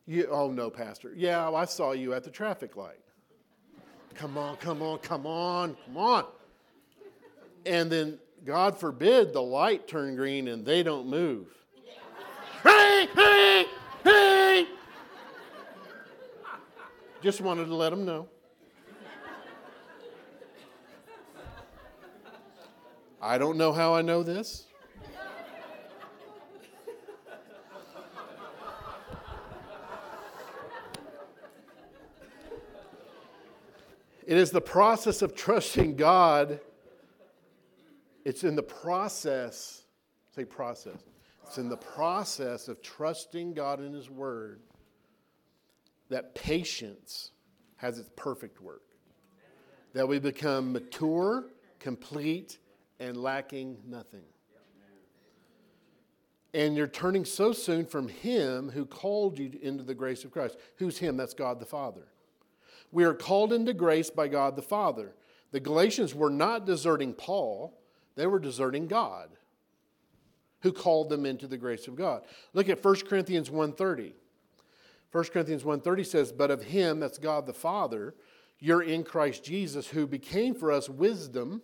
[0.06, 1.12] You, oh, no, Pastor.
[1.16, 3.03] Yeah, I saw you at the traffic light.
[4.16, 6.26] Come on, come on, come on, come on.
[7.66, 11.48] And then, God forbid, the light turn green and they don't move.
[12.64, 13.66] Hey, hey,
[14.04, 14.68] hey!
[17.22, 18.28] Just wanted to let them know.
[23.22, 24.68] I don't know how I know this.
[34.26, 36.60] It is the process of trusting God.
[38.26, 39.84] It's in the process,
[40.34, 41.04] say process.
[41.46, 44.62] It's in the process of trusting God in His Word
[46.10, 47.32] that patience
[47.78, 48.84] has its perfect work.
[49.94, 51.46] That we become mature,
[51.80, 52.60] complete,
[53.00, 54.24] and lacking nothing.
[56.54, 60.58] And you're turning so soon from Him who called you into the grace of Christ.
[60.78, 61.18] Who's Him?
[61.18, 62.08] That's God the Father.
[62.94, 65.16] We are called into grace by God the Father.
[65.52, 67.78] The Galatians were not deserting Paul,
[68.16, 69.30] they were deserting God
[70.62, 72.24] who called them into the grace of God.
[72.54, 74.14] Look at 1 Corinthians 1:30.
[75.12, 78.16] 1 Corinthians 1:30 says, "But of him, that's God the Father,
[78.60, 81.62] you're in Christ Jesus who became for us wisdom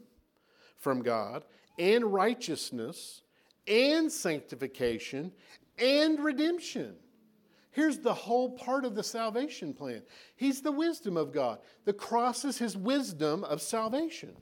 [0.75, 1.45] from God
[1.77, 3.21] and righteousness
[3.67, 5.31] and sanctification
[5.77, 6.97] and redemption."
[7.71, 10.01] Here's the whole part of the salvation plan
[10.35, 11.59] He's the wisdom of God.
[11.85, 14.35] The cross is His wisdom of salvation.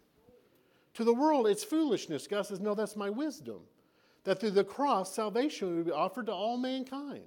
[0.96, 2.28] To the world, it's foolishness.
[2.28, 3.62] God says, No, that's my wisdom.
[4.24, 7.24] that through the cross, salvation would be offered to all mankind.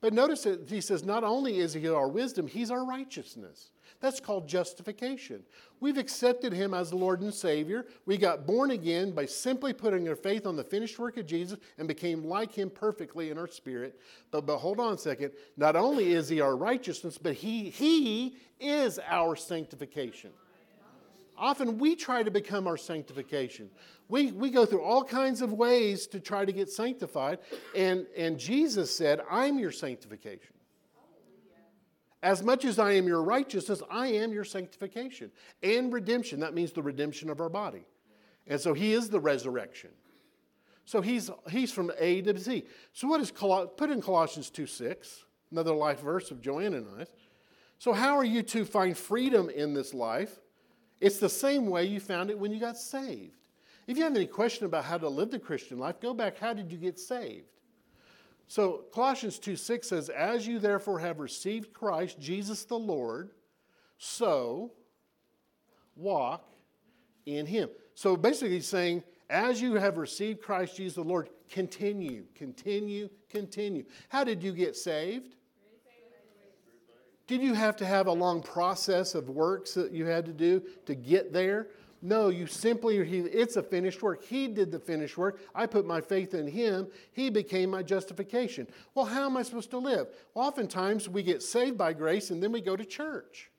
[0.00, 3.70] But notice that he says, not only is he our wisdom, he's our righteousness.
[4.00, 5.42] That's called justification.
[5.78, 7.86] We've accepted him as Lord and Savior.
[8.06, 11.58] We got born again by simply putting our faith on the finished work of Jesus
[11.76, 14.00] and became like him perfectly in our spirit.
[14.30, 15.32] But, but hold on a second.
[15.58, 20.30] Not only is he our righteousness, but he, he is our sanctification.
[21.36, 23.70] Often we try to become our sanctification.
[24.08, 27.38] We, we go through all kinds of ways to try to get sanctified,
[27.74, 30.54] and, and Jesus said, I'm your sanctification.
[32.22, 35.30] As much as I am your righteousness, I am your sanctification
[35.62, 36.40] and redemption.
[36.40, 37.86] That means the redemption of our body.
[38.46, 39.90] And so he is the resurrection.
[40.84, 42.64] So he's, he's from A to Z.
[42.92, 47.06] So what is put in Colossians 2 6, another life verse of Joanne and I.
[47.78, 50.40] So how are you to find freedom in this life?
[51.00, 53.36] It's the same way you found it when you got saved.
[53.86, 56.38] If you have any question about how to live the Christian life, go back.
[56.38, 57.46] How did you get saved?
[58.50, 63.30] So Colossians 2 6 says, As you therefore have received Christ, Jesus the Lord,
[63.96, 64.72] so
[65.94, 66.50] walk
[67.26, 67.68] in him.
[67.94, 73.84] So basically, saying, as you have received Christ Jesus the Lord, continue, continue, continue.
[74.08, 75.36] How did you get saved?
[77.28, 80.60] Did you have to have a long process of works that you had to do
[80.86, 81.68] to get there?
[82.02, 84.24] No, you simply, it's a finished work.
[84.24, 85.38] He did the finished work.
[85.54, 86.88] I put my faith in Him.
[87.12, 88.66] He became my justification.
[88.94, 90.08] Well, how am I supposed to live?
[90.32, 93.50] Well, oftentimes we get saved by grace and then we go to church.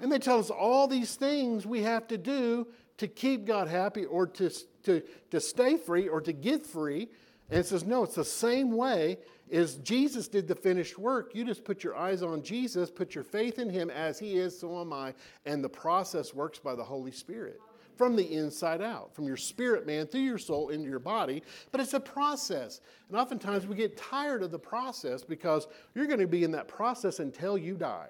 [0.00, 2.66] and they tell us all these things we have to do
[2.98, 4.50] to keep God happy or to,
[4.82, 7.08] to, to stay free or to get free.
[7.48, 9.18] And it says, no, it's the same way
[9.50, 11.34] is Jesus did the finished work.
[11.34, 14.58] You just put your eyes on Jesus, put your faith in him as he is,
[14.58, 15.12] so am I.
[15.44, 17.60] And the process works by the Holy Spirit
[17.96, 21.42] from the inside out, from your spirit man through your soul into your body.
[21.70, 22.80] But it's a process.
[23.08, 26.66] And oftentimes we get tired of the process because you're going to be in that
[26.66, 28.08] process until you die.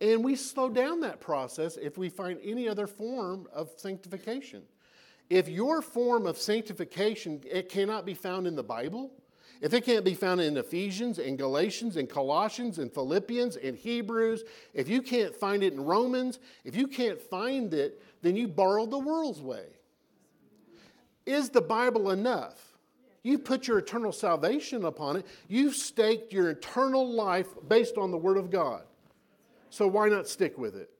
[0.00, 4.62] And we slow down that process if we find any other form of sanctification.
[5.32, 9.10] If your form of sanctification it cannot be found in the Bible,
[9.62, 14.44] if it can't be found in Ephesians and Galatians and Colossians and Philippians and Hebrews,
[14.74, 18.90] if you can't find it in Romans, if you can't find it, then you borrowed
[18.90, 19.64] the world's way.
[21.24, 22.76] Is the Bible enough?
[23.22, 25.26] You put your eternal salvation upon it.
[25.48, 28.82] You've staked your eternal life based on the Word of God.
[29.70, 30.90] So why not stick with it?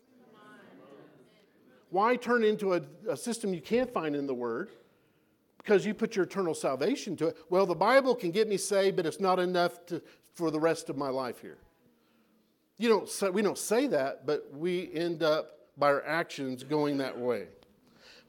[1.93, 4.71] Why turn into a, a system you can't find in the Word?
[5.59, 7.37] Because you put your eternal salvation to it.
[7.51, 10.01] Well, the Bible can get me saved, but it's not enough to,
[10.33, 11.59] for the rest of my life here.
[12.79, 16.97] You don't say, we don't say that, but we end up by our actions going
[16.97, 17.49] that way.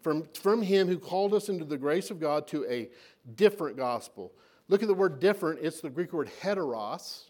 [0.01, 2.89] From, from Him who called us into the grace of God to a
[3.35, 4.33] different gospel.
[4.67, 7.29] Look at the word different, it's the Greek word heteros.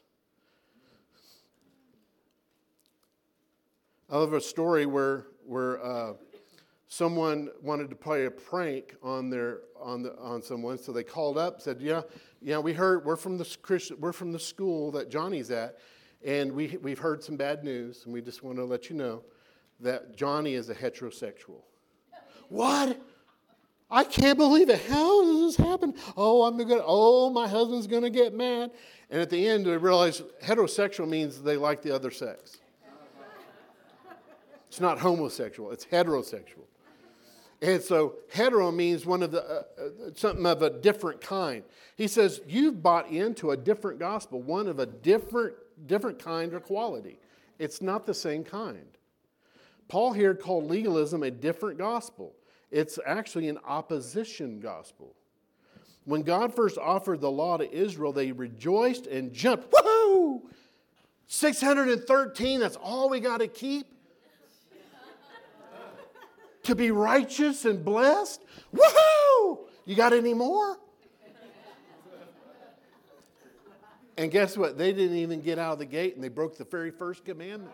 [4.09, 6.13] I love a story where where uh,
[6.87, 11.37] someone wanted to play a prank on their on the on someone, so they called
[11.37, 12.01] up, said, "Yeah,
[12.41, 15.77] yeah, we heard we're from the Christian, we're from the school that Johnny's at,
[16.23, 19.23] and we we've heard some bad news, and we just want to let you know
[19.79, 21.61] that Johnny is a heterosexual."
[22.49, 23.01] what?
[23.89, 24.81] I can't believe it.
[24.89, 25.93] How does this happen?
[26.17, 26.81] Oh, I'm gonna.
[26.83, 28.71] Oh, my husband's gonna get mad.
[29.09, 32.57] And at the end, they realize heterosexual means they like the other sex.
[34.73, 36.65] It's not homosexual, it's heterosexual.
[37.61, 41.61] And so hetero means one of the uh, uh, something of a different kind.
[41.95, 45.53] He says you've bought into a different gospel, one of a different
[45.85, 47.19] different kind or quality.
[47.59, 48.97] It's not the same kind.
[49.89, 52.33] Paul here called legalism a different gospel.
[52.71, 55.13] It's actually an opposition gospel.
[56.05, 59.71] When God first offered the law to Israel, they rejoiced and jumped.
[59.71, 60.41] Woohoo!
[61.27, 63.85] 613, that's all we got to keep?
[66.63, 68.41] To be righteous and blessed?
[68.73, 69.59] Woohoo!
[69.85, 70.77] You got any more?
[74.17, 74.77] And guess what?
[74.77, 77.73] They didn't even get out of the gate and they broke the very first commandment.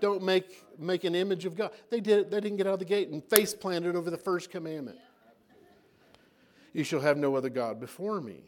[0.00, 1.70] Don't make, make an image of God.
[1.90, 4.50] They, did, they didn't get out of the gate and face planted over the first
[4.50, 4.98] commandment.
[6.72, 8.44] You shall have no other God before me.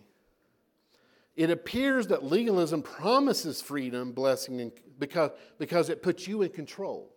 [1.37, 7.11] It appears that legalism promises freedom, blessing, and because, because it puts you in control.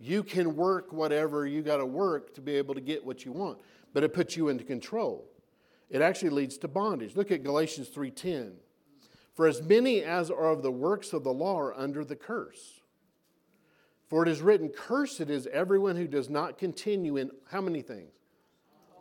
[0.00, 3.32] You can work whatever you got to work to be able to get what you
[3.32, 3.58] want,
[3.92, 5.28] but it puts you into control.
[5.90, 7.16] It actually leads to bondage.
[7.16, 8.56] Look at Galatians 3:10.
[9.34, 12.80] For as many as are of the works of the law are under the curse.
[14.08, 18.12] For it is written, Cursed is everyone who does not continue in how many things?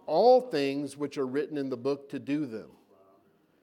[0.06, 2.70] All things which are written in the book to do them.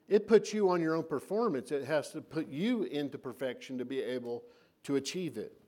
[0.08, 1.70] It puts you on your own performance.
[1.70, 4.44] It has to put you into perfection to be able
[4.84, 5.60] to achieve it.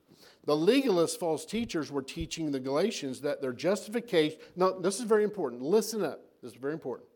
[0.45, 5.23] The legalist false teachers were teaching the Galatians that their justification, no, this is very
[5.23, 5.61] important.
[5.61, 6.21] Listen up.
[6.41, 7.07] This is very important.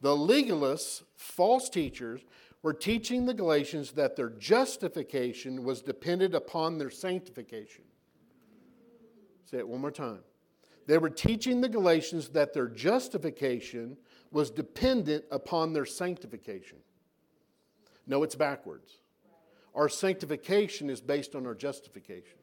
[0.00, 2.20] The legalists, false teachers,
[2.62, 7.84] were teaching the Galatians that their justification was dependent upon their sanctification.
[9.44, 10.20] Say it one more time.
[10.86, 13.96] They were teaching the Galatians that their justification
[14.30, 16.78] was dependent upon their sanctification.
[18.06, 18.92] No, it's backwards.
[19.74, 22.37] Our sanctification is based on our justification.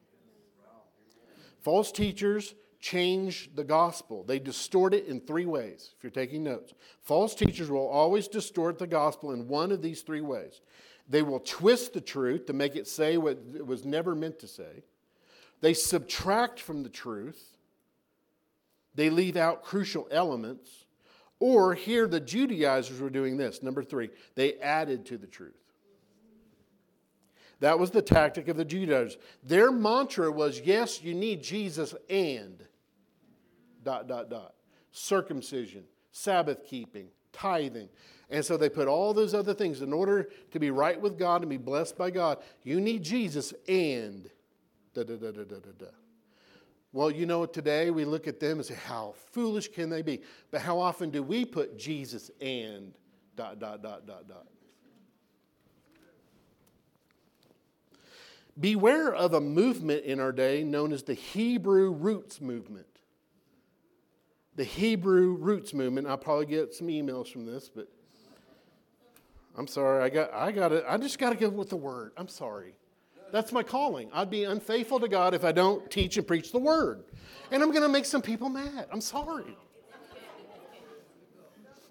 [1.66, 4.22] False teachers change the gospel.
[4.22, 6.72] They distort it in three ways, if you're taking notes.
[7.02, 10.60] False teachers will always distort the gospel in one of these three ways.
[11.08, 14.46] They will twist the truth to make it say what it was never meant to
[14.46, 14.84] say.
[15.60, 17.56] They subtract from the truth.
[18.94, 20.84] They leave out crucial elements.
[21.40, 23.60] Or here, the Judaizers were doing this.
[23.60, 25.65] Number three, they added to the truth.
[27.60, 29.16] That was the tactic of the Judaizers.
[29.42, 32.62] Their mantra was yes, you need Jesus and
[33.82, 34.54] dot, dot, dot.
[34.90, 37.88] Circumcision, Sabbath keeping, tithing.
[38.28, 41.42] And so they put all those other things in order to be right with God
[41.42, 42.38] and be blessed by God.
[42.62, 44.28] You need Jesus and
[44.94, 45.86] da da da da da da da.
[46.92, 50.22] Well, you know, today we look at them and say, how foolish can they be?
[50.50, 52.92] But how often do we put Jesus and
[53.36, 54.46] dot, dot, dot, dot, dot?
[58.58, 62.86] Beware of a movement in our day known as the Hebrew Roots Movement.
[64.54, 66.06] The Hebrew Roots Movement.
[66.06, 67.88] I'll probably get some emails from this, but
[69.56, 70.02] I'm sorry.
[70.02, 70.32] I got.
[70.32, 70.72] I got.
[70.88, 72.12] I just got to go with the word.
[72.16, 72.74] I'm sorry.
[73.32, 74.08] That's my calling.
[74.12, 77.04] I'd be unfaithful to God if I don't teach and preach the word,
[77.50, 78.86] and I'm going to make some people mad.
[78.90, 79.56] I'm sorry.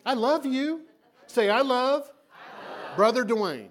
[0.05, 0.81] I love you.
[1.27, 2.95] Say, I love, I love.
[2.95, 3.69] Brother Dwayne.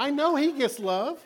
[0.00, 1.22] I know he gets love.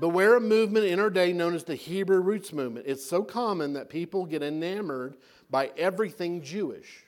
[0.00, 2.86] Beware a movement in our day known as the Hebrew roots movement.
[2.88, 5.18] It's so common that people get enamored
[5.50, 7.04] by everything Jewish.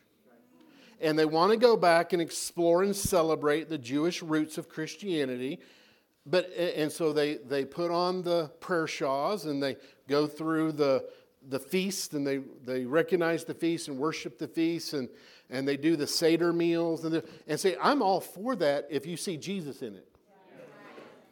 [1.01, 5.61] And they want to go back and explore and celebrate the Jewish roots of Christianity.
[6.27, 9.77] But, and so they, they put on the prayer shawls and they
[10.09, 11.09] go through the,
[11.49, 15.09] the feast and they, they recognize the feast and worship the feast and,
[15.51, 19.17] and they do the Seder meals and, and say, I'm all for that if you
[19.17, 20.09] see Jesus in it.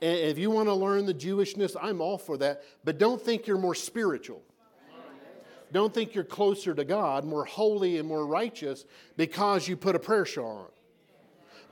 [0.00, 2.62] And if you want to learn the Jewishness, I'm all for that.
[2.84, 4.42] But don't think you're more spiritual.
[5.72, 8.84] Don't think you're closer to God, more holy and more righteous
[9.16, 10.66] because you put a prayer shawl on.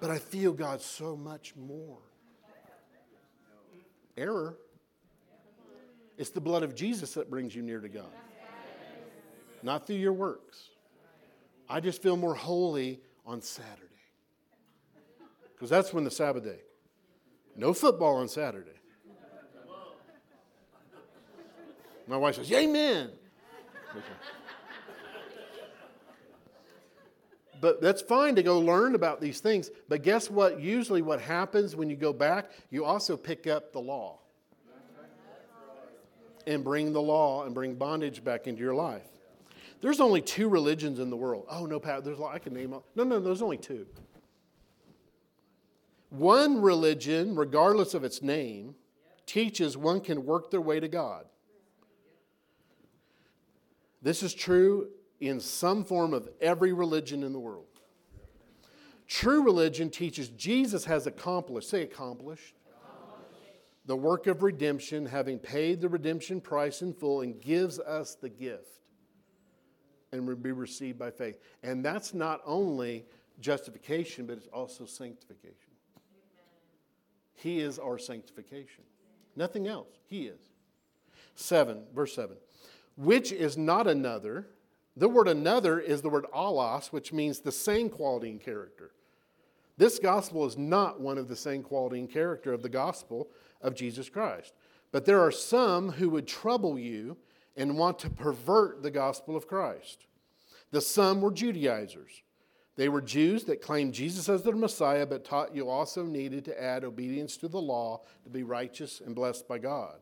[0.01, 1.99] But I feel God so much more.
[4.17, 4.57] Error.
[6.19, 8.11] It's the blood of Jesus that brings you near to God,
[9.63, 10.69] not through your works.
[11.69, 13.89] I just feel more holy on Saturday.
[15.55, 16.61] Because that's when the Sabbath day.
[17.57, 18.71] No football on Saturday.
[22.07, 23.11] My wife says, Amen.
[27.63, 29.71] But that's fine to go learn about these things.
[29.89, 30.61] But guess what?
[30.61, 34.19] Usually, what happens when you go back, you also pick up the law
[36.45, 39.07] and bring the law and bring bondage back into your life.
[39.83, 41.45] There's only two religions in the world.
[41.51, 42.87] Oh, no, Pat, there's, I can name all.
[42.95, 43.85] No, no, there's only two.
[46.11, 48.77] One religion, regardless of its name,
[49.27, 51.25] teaches one can work their way to God.
[54.01, 54.89] This is true
[55.21, 57.67] in some form of every religion in the world.
[59.09, 62.55] True religion teaches Jesus has accomplished, say accomplished,
[63.87, 68.29] the work of redemption, having paid the redemption price in full, and gives us the
[68.29, 68.82] gift
[70.13, 71.39] and be received by faith.
[71.63, 73.05] And that's not only
[73.41, 75.57] justification, but it's also sanctification.
[77.35, 78.85] He is our sanctification.
[79.35, 79.89] Nothing else.
[80.07, 80.41] He is.
[81.35, 82.37] 7, verse 7.
[82.97, 84.47] Which is not another.
[84.97, 88.91] The word another is the word allos, which means the same quality and character.
[89.79, 93.29] This gospel is not one of the same quality and character of the gospel
[93.63, 94.53] of Jesus Christ.
[94.93, 97.17] But there are some who would trouble you
[97.57, 100.07] and want to pervert the gospel of Christ.
[100.71, 102.23] The some were Judaizers.
[102.77, 106.63] They were Jews that claimed Jesus as their Messiah, but taught you also needed to
[106.63, 109.97] add obedience to the law to be righteous and blessed by God.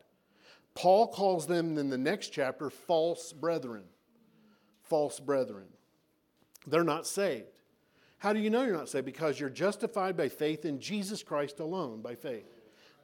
[0.74, 3.82] Paul calls them in the next chapter false brethren.
[4.82, 5.66] False brethren.
[6.66, 7.60] They're not saved.
[8.18, 9.06] How do you know you're not saved?
[9.06, 12.46] Because you're justified by faith in Jesus Christ alone, by faith.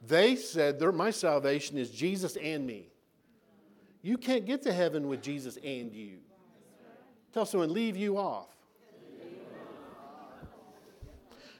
[0.05, 2.91] They said, My salvation is Jesus and me.
[4.07, 6.19] You can't get to heaven with Jesus and you.
[7.33, 8.47] Tell someone, leave you off.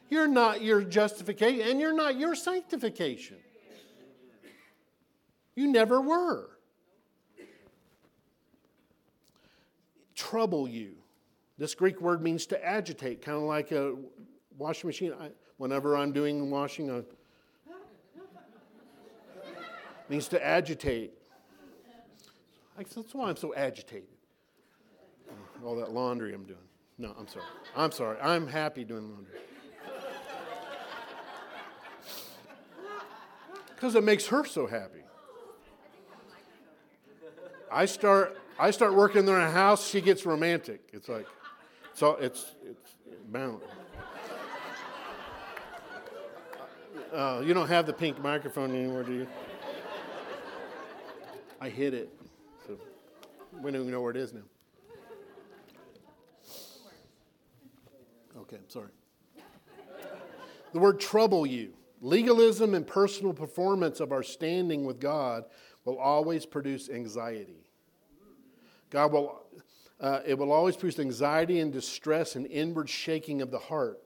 [0.10, 3.36] You're not your justification, and you're not your sanctification.
[5.56, 6.52] You never were.
[10.16, 10.94] Trouble you.
[11.58, 13.94] This Greek word means to agitate, kind of like a
[14.58, 15.14] washing machine.
[15.20, 17.04] I, whenever I'm doing washing, a,
[20.08, 21.17] means to agitate.
[22.78, 24.08] That's why I'm so agitated.
[25.66, 26.60] All that laundry I'm doing.
[27.00, 27.46] No, I'm sorry.
[27.76, 28.18] I'm sorry.
[28.22, 29.40] I'm happy doing laundry.
[33.76, 35.04] Because it makes her so happy.
[37.72, 40.90] I start I start working in a house, she gets romantic.
[40.94, 41.28] It's like
[41.94, 42.96] so it's it's
[43.30, 43.62] bound.
[47.14, 49.28] Uh, you don't have the pink microphone anymore, do you?
[51.62, 52.17] I hit it.
[53.62, 54.42] We don't even know where it is now.
[58.42, 58.90] Okay, I'm sorry.
[60.74, 61.74] The word trouble you.
[62.02, 65.46] Legalism and personal performance of our standing with God
[65.86, 67.68] will always produce anxiety.
[68.92, 69.42] God will,
[70.00, 74.00] uh, it will always produce anxiety and distress and inward shaking of the heart.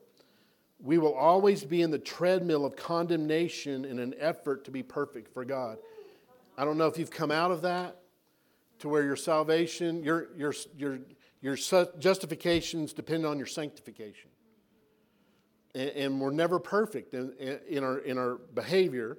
[0.80, 5.32] We will always be in the treadmill of condemnation in an effort to be perfect
[5.32, 5.76] for God.
[6.56, 8.01] I don't know if you've come out of that
[8.82, 10.98] to where your salvation, your, your, your,
[11.40, 14.30] your justifications depend on your sanctification
[15.74, 17.32] and, and we're never perfect in,
[17.68, 19.18] in, our, in our behavior.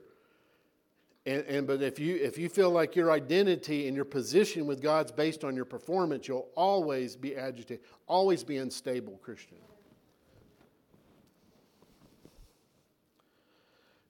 [1.25, 4.81] And, and, but if you if you feel like your identity and your position with
[4.81, 9.57] God's based on your performance, you'll always be agitated, always be unstable, Christian.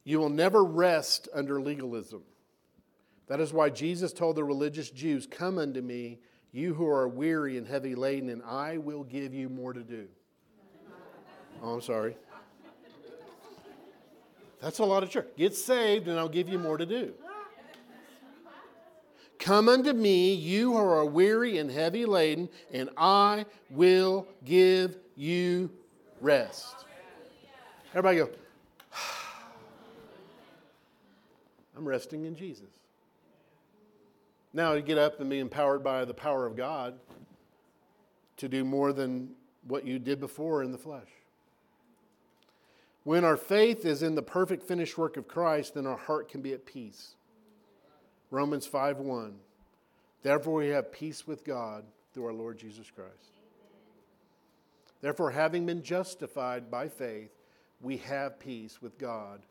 [0.04, 2.24] You will never rest under legalism.
[3.28, 6.20] That is why Jesus told the religious Jews, Come unto me,
[6.52, 10.08] you who are weary and heavy laden, and I will give you more to do.
[11.62, 12.16] Oh, I'm sorry.
[14.62, 15.28] That's a lot of church.
[15.38, 17.14] Get saved, and I'll give you more to do.
[19.40, 25.70] Come unto me, you who are weary and heavy laden, and I will give you
[26.22, 26.86] rest.
[27.90, 28.30] Everybody go,
[31.78, 32.70] I'm resting in Jesus.
[34.54, 37.00] Now you get up and be empowered by the power of God
[38.38, 39.32] to do more than
[39.68, 41.10] what you did before in the flesh.
[43.04, 46.42] When our faith is in the perfect finished work of Christ, then our heart can
[46.42, 47.16] be at peace.
[48.32, 49.36] Romans 5 1.
[50.22, 51.84] Therefore, we have peace with God
[52.14, 53.12] through our Lord Jesus Christ.
[55.02, 57.32] Therefore, having been justified by faith,
[57.82, 59.42] we have peace with God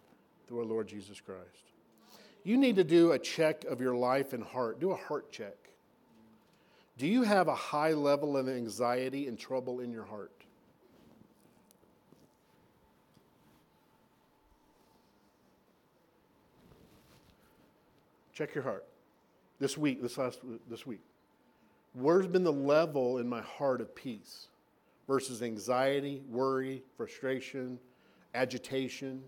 [0.47, 1.72] through our Lord Jesus Christ.
[2.45, 4.81] You need to do a check of your life and heart.
[4.81, 5.57] Do a heart check.
[6.99, 10.33] Do you have a high level of anxiety and trouble in your heart?
[18.33, 18.85] Check your heart.
[19.59, 21.01] This week, this last this week.
[21.95, 24.49] Where's been the level in my heart of peace
[25.07, 27.79] versus anxiety, worry, frustration,
[28.35, 29.23] agitation?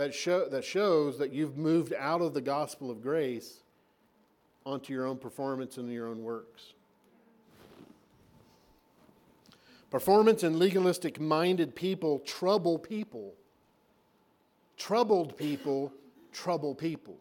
[0.00, 3.58] That, show, that shows that you've moved out of the gospel of grace
[4.64, 6.72] onto your own performance and your own works.
[9.90, 13.34] Performance and legalistic minded people trouble people.
[14.78, 15.92] Troubled people
[16.32, 17.18] trouble people.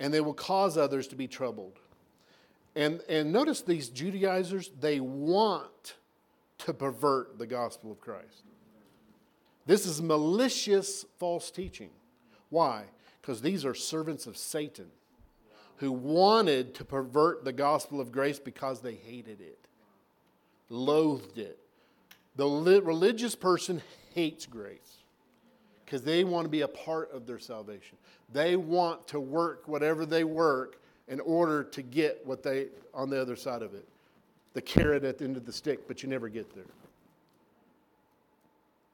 [0.00, 1.78] and they will cause others to be troubled.
[2.74, 5.94] And, and notice these Judaizers, they want
[6.58, 8.42] to pervert the gospel of Christ.
[9.66, 11.90] This is malicious false teaching.
[12.50, 12.84] Why?
[13.20, 14.86] Because these are servants of Satan
[15.76, 19.66] who wanted to pervert the gospel of grace because they hated it,
[20.68, 21.58] loathed it.
[22.36, 23.82] The religious person
[24.14, 24.98] hates grace
[25.84, 27.98] because they want to be a part of their salvation.
[28.32, 33.20] They want to work whatever they work in order to get what they on the
[33.20, 33.86] other side of it.
[34.54, 36.64] The carrot at the end of the stick, but you never get there.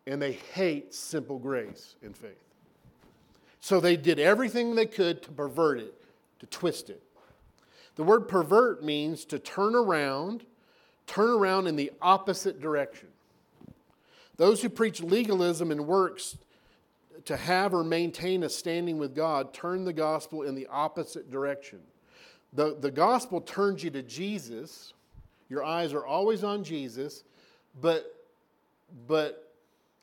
[0.09, 2.43] And they hate simple grace and faith.
[3.61, 5.95] So they did everything they could to pervert it,
[6.41, 7.03] to twist it.
[7.97, 10.47] The word pervert means to turn around,
[11.07, 13.09] turn around in the opposite direction.
[14.37, 16.39] Those who preach legalism and works
[17.27, 21.81] to have or maintain a standing with God, turn the gospel in the opposite direction.
[22.55, 24.95] The, the gospel turns you to Jesus,
[25.51, 27.25] Your eyes are always on Jesus,
[27.79, 28.15] but
[29.07, 29.48] but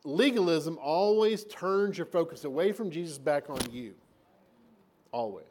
[0.06, 3.94] legalism always turns your focus away from Jesus back on you.
[5.12, 5.46] Always.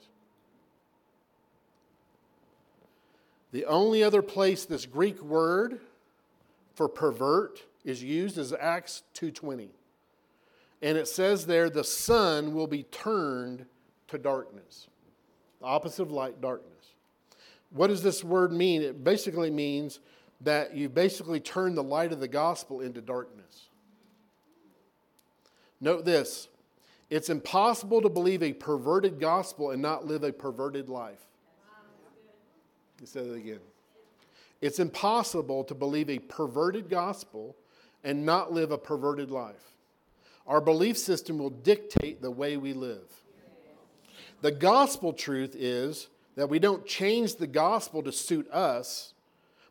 [3.52, 5.80] The only other place this Greek word
[6.74, 9.70] for pervert is used is Acts 2:20.
[10.82, 13.66] And it says there the sun will be turned
[14.08, 14.88] to darkness.
[15.60, 16.94] The opposite of light, darkness.
[17.70, 18.82] What does this word mean?
[18.82, 20.00] It basically means
[20.40, 23.68] that you basically turn the light of the gospel into darkness.
[25.84, 26.48] Note this
[27.10, 31.20] it's impossible to believe a perverted gospel and not live a perverted life.
[32.98, 33.60] He said it again.
[34.62, 37.54] It's impossible to believe a perverted gospel
[38.02, 39.76] and not live a perverted life.
[40.46, 43.12] Our belief system will dictate the way we live.
[44.40, 49.12] The gospel truth is that we don't change the gospel to suit us,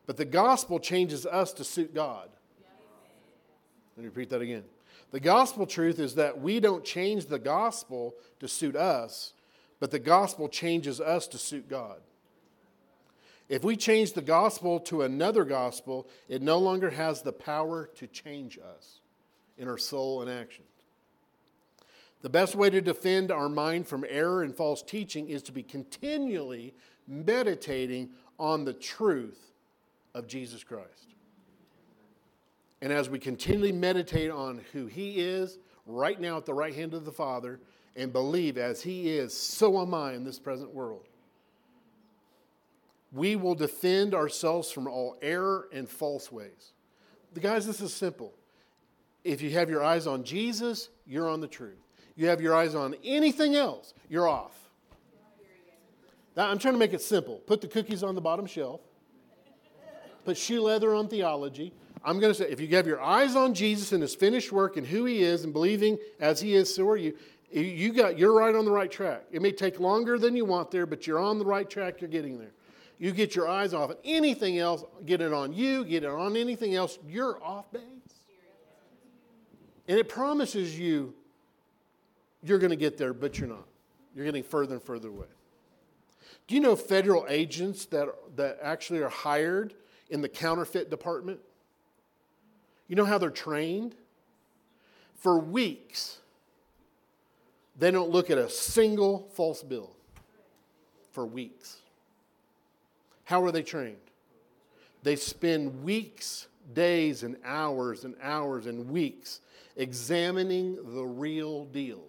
[0.06, 2.28] but the gospel changes us to suit God.
[3.96, 4.64] Let me repeat that again.
[5.14, 9.32] The gospel truth is that we don't change the gospel to suit us,
[9.78, 11.98] but the gospel changes us to suit God.
[13.48, 18.08] If we change the gospel to another gospel, it no longer has the power to
[18.08, 18.98] change us
[19.56, 20.66] in our soul and actions.
[22.22, 25.62] The best way to defend our mind from error and false teaching is to be
[25.62, 26.74] continually
[27.06, 29.52] meditating on the truth
[30.12, 31.13] of Jesus Christ.
[32.84, 36.92] And as we continually meditate on who He is right now at the right hand
[36.92, 37.58] of the Father
[37.96, 41.08] and believe as He is, so am I in this present world,
[43.10, 46.74] we will defend ourselves from all error and false ways.
[47.32, 48.34] The guys, this is simple.
[49.24, 51.78] If you have your eyes on Jesus, you're on the truth
[52.16, 54.52] you have your eyes on anything else, you're off.
[56.36, 57.36] Now, I'm trying to make it simple.
[57.46, 58.80] Put the cookies on the bottom shelf,
[60.24, 61.72] put shoe leather on theology.
[62.04, 64.76] I'm going to say, if you have your eyes on Jesus and his finished work
[64.76, 67.16] and who he is and believing as he is, so are you.
[67.50, 69.26] You got, you're right on the right track.
[69.30, 72.00] It may take longer than you want there, but you're on the right track.
[72.00, 72.52] You're getting there.
[72.98, 76.36] You get your eyes off of anything else, get it on you, get it on
[76.36, 77.82] anything else, you're off base.
[79.86, 81.14] And it promises you
[82.42, 83.66] you're going to get there, but you're not.
[84.14, 85.26] You're getting further and further away.
[86.46, 89.74] Do you know federal agents that, that actually are hired
[90.10, 91.40] in the counterfeit department?
[92.88, 93.94] You know how they're trained?
[95.16, 96.18] For weeks,
[97.78, 99.90] they don't look at a single false bill.
[101.12, 101.78] For weeks.
[103.24, 103.96] How are they trained?
[105.02, 109.40] They spend weeks, days, and hours and hours and weeks
[109.76, 112.02] examining the real deal.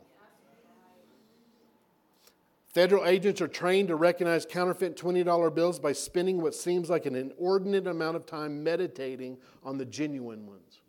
[2.75, 7.15] Federal agents are trained to recognize counterfeit $20 bills by spending what seems like an
[7.15, 10.81] inordinate amount of time meditating on the genuine ones.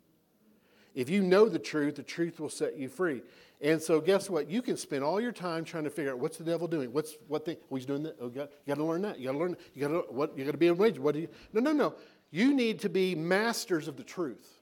[0.95, 3.21] If you know the truth, the truth will set you free.
[3.61, 4.49] And so, guess what?
[4.49, 6.91] You can spend all your time trying to figure out what's the devil doing.
[6.91, 7.55] What's what thing?
[7.71, 8.17] Oh, he's doing that.
[8.19, 9.17] Oh, you got, you got to learn that.
[9.17, 9.57] You got to learn.
[9.73, 10.37] You got to what?
[10.37, 10.97] You got to be enraged.
[10.97, 11.29] What do you?
[11.53, 11.93] No, no, no.
[12.31, 14.59] You need to be masters of the truth.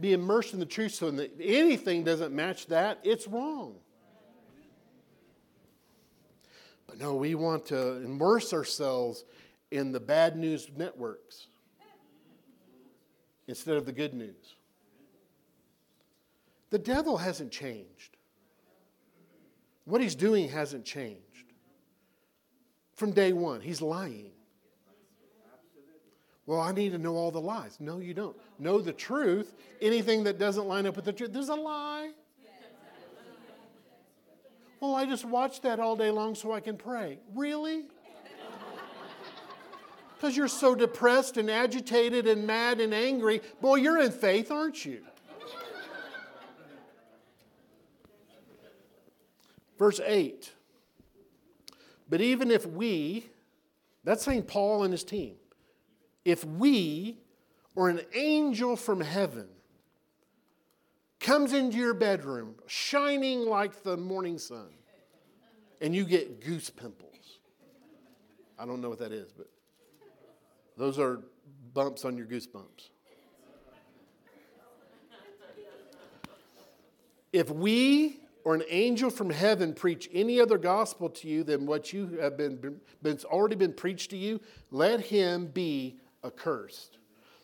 [0.00, 3.74] Be immersed in the truth, so that anything doesn't match that, it's wrong.
[6.96, 9.24] But no, we want to immerse ourselves
[9.70, 11.46] in the bad news networks
[13.46, 14.54] instead of the good news.
[16.70, 18.16] The devil hasn't changed.
[19.84, 21.20] What he's doing hasn't changed.
[22.94, 24.32] From day one, he's lying.
[26.46, 27.76] Well, I need to know all the lies.
[27.80, 28.36] No, you don't.
[28.58, 29.54] Know the truth.
[29.80, 32.12] Anything that doesn't line up with the truth, there's a lie.
[34.80, 37.18] Well, I just watch that all day long so I can pray.
[37.34, 37.84] Really?
[40.16, 43.42] Because you're so depressed and agitated and mad and angry.
[43.60, 45.02] Boy, you're in faith, aren't you?
[49.78, 50.52] Verse 8.
[52.08, 53.26] But even if we,
[54.04, 55.34] that's saying Paul and his team,
[56.24, 57.18] if we
[57.74, 59.48] or an angel from heaven
[61.26, 64.68] comes into your bedroom shining like the morning sun,
[65.80, 67.40] and you get goose pimples.
[68.56, 69.48] I don't know what that is, but
[70.76, 71.22] those are
[71.74, 72.90] bumps on your goosebumps.
[77.32, 81.92] If we or an angel from heaven preach any other gospel to you than what
[81.92, 86.98] you have been, been already been preached to you, let him be accursed.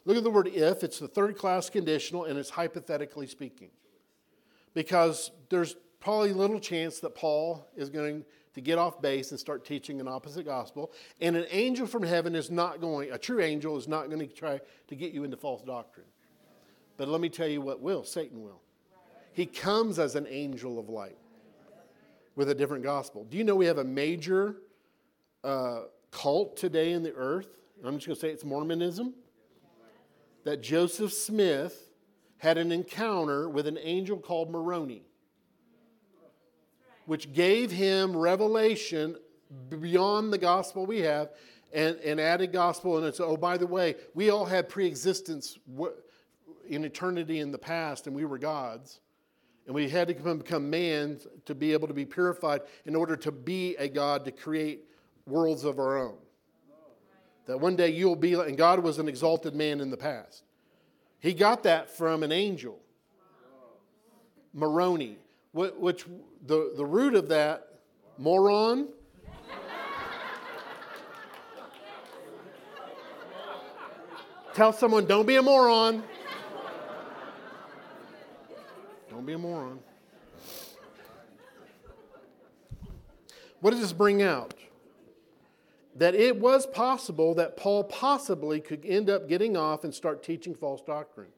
[0.04, 3.70] Look at the word if, it's the third class conditional and it's hypothetically speaking.
[4.74, 8.24] Because there's probably little chance that Paul is going
[8.54, 10.92] to get off base and start teaching an opposite gospel.
[11.20, 14.26] And an angel from heaven is not going, a true angel is not going to
[14.26, 16.06] try to get you into false doctrine.
[16.96, 18.60] But let me tell you what will Satan will.
[19.32, 21.16] He comes as an angel of light
[22.34, 23.24] with a different gospel.
[23.24, 24.56] Do you know we have a major
[25.42, 27.48] uh, cult today in the earth?
[27.84, 29.14] I'm just going to say it's Mormonism.
[30.44, 31.90] That Joseph Smith
[32.38, 35.04] had an encounter with an angel called Moroni
[37.06, 39.16] which gave him revelation
[39.68, 41.30] beyond the gospel we have
[41.72, 42.98] and, and added gospel.
[42.98, 45.58] And it's, oh, by the way, we all had pre existence
[46.68, 49.00] in eternity in the past, and we were gods.
[49.66, 53.30] And we had to become man to be able to be purified in order to
[53.30, 54.86] be a God to create
[55.26, 56.16] worlds of our own.
[57.46, 60.44] That one day you'll be, and God was an exalted man in the past.
[61.18, 62.78] He got that from an angel,
[64.52, 65.18] Moroni
[65.52, 66.06] which
[66.46, 67.68] the, the root of that,
[68.18, 68.88] moron,
[74.54, 76.02] Tell someone, don't be a moron.
[79.08, 79.78] Don't be a moron.
[83.60, 84.52] What does this bring out?
[85.96, 90.54] That it was possible that Paul possibly could end up getting off and start teaching
[90.54, 91.28] false doctrine.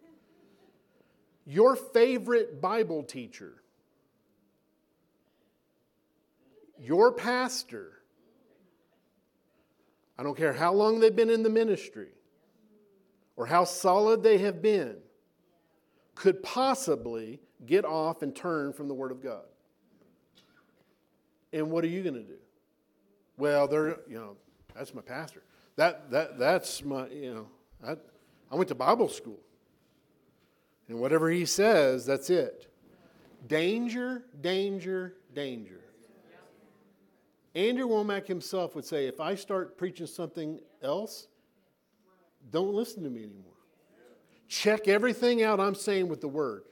[1.45, 3.65] Your favorite Bible teacher
[6.85, 7.93] your pastor,
[10.19, 12.09] I don't care how long they've been in the ministry
[13.37, 14.97] or how solid they have been,
[16.15, 19.45] could possibly get off and turn from the Word of God.
[21.53, 22.39] And what are you going to do?
[23.37, 24.37] Well, they're, you know,
[24.75, 25.43] that's my pastor.
[25.77, 27.47] That, that, that's my, you know,
[27.87, 27.97] I,
[28.51, 29.39] I went to Bible school.
[30.89, 32.71] And whatever he says, that's it.
[33.47, 35.81] Danger, danger, danger.
[37.55, 41.29] Andrew Wommack himself would say, if I start preaching something else,
[42.51, 43.53] don't listen to me anymore.
[44.49, 46.65] Check everything out I'm saying with the word.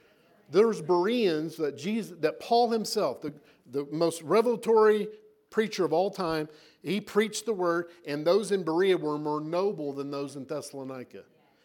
[0.51, 3.33] There's Bereans that Jesus, that Paul himself, the,
[3.71, 5.07] the most revelatory
[5.49, 6.49] preacher of all time,
[6.83, 11.23] he preached the word, and those in Berea were more noble than those in Thessalonica.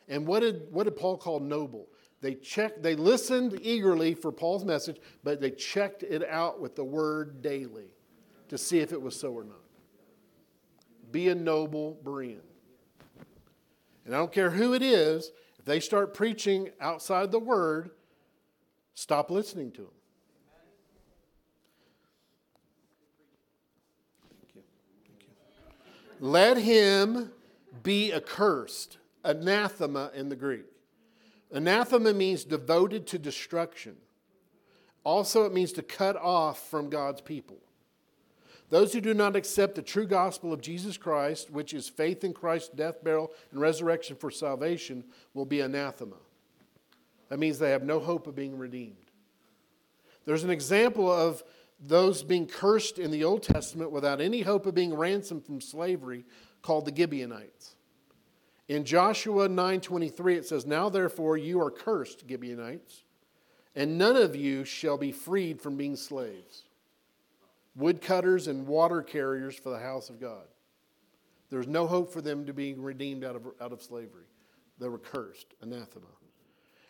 [0.09, 1.89] And what did, what did Paul call noble?
[2.21, 6.85] They checked, they listened eagerly for Paul's message, but they checked it out with the
[6.85, 7.93] word daily
[8.49, 9.61] to see if it was so or not.
[11.13, 12.41] Be a noble Berean.
[14.05, 17.91] And I don't care who it is, if they start preaching outside the word,
[18.95, 19.91] stop listening to them.
[24.41, 24.63] Thank you.
[25.07, 26.08] Thank you.
[26.21, 27.33] Let him
[27.83, 30.67] be accursed, anathema in the Greek.
[31.53, 33.97] Anathema means devoted to destruction.
[35.05, 37.59] Also, it means to cut off from God's people.
[38.71, 42.35] Those who do not accept the true gospel of Jesus Christ, which is faith in
[42.35, 46.17] Christ's death, burial, and resurrection for salvation, will be anathema.
[47.31, 48.97] That means they have no hope of being redeemed.
[50.27, 51.43] There's an example of
[51.81, 56.25] those being cursed in the Old Testament without any hope of being ransomed from slavery
[56.63, 57.77] called the Gibeonites.
[58.67, 63.05] In Joshua 9:23 it says, "Now therefore you are cursed, Gibeonites,
[63.75, 66.65] and none of you shall be freed from being slaves."
[67.79, 70.47] woodcutters and water carriers for the house of God.
[71.51, 74.27] There's no hope for them to be redeemed out of, out of slavery.
[74.79, 76.07] They were cursed, anathema.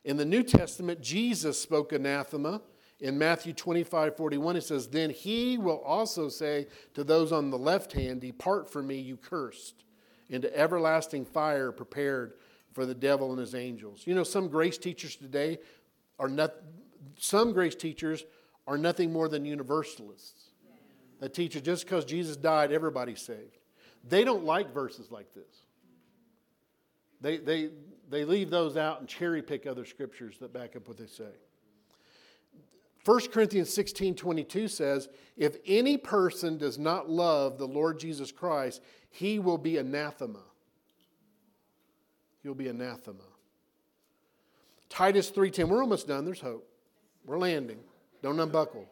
[0.05, 2.63] In the New Testament, Jesus spoke anathema.
[3.01, 7.59] In Matthew 25, 41, it says, Then he will also say to those on the
[7.59, 9.85] left hand, Depart from me, you cursed,
[10.29, 12.35] into everlasting fire prepared
[12.73, 14.03] for the devil and his angels.
[14.05, 15.59] You know, some grace teachers today
[16.19, 16.55] are not,
[17.17, 18.25] some grace teachers
[18.67, 20.51] are nothing more than universalists
[21.21, 23.59] that teaches just because Jesus died, everybody's saved.
[24.05, 25.65] They don't like verses like this.
[27.21, 27.71] They, they,
[28.09, 31.33] they leave those out and cherry pick other scriptures that back up what they say.
[33.05, 38.83] 1 Corinthians 16 22 says, If any person does not love the Lord Jesus Christ,
[39.11, 40.43] he will be anathema.
[42.43, 43.25] He'll be anathema.
[44.89, 45.69] Titus 3:10.
[45.69, 46.25] We're almost done.
[46.25, 46.69] There's hope.
[47.25, 47.81] We're landing.
[48.23, 48.89] Don't unbuckle.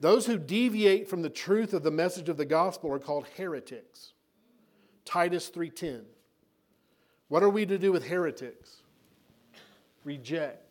[0.00, 4.12] Those who deviate from the truth of the message of the gospel are called heretics.
[5.04, 6.04] Titus 3:10.
[7.28, 8.82] What are we to do with heretics?
[10.04, 10.63] Reject.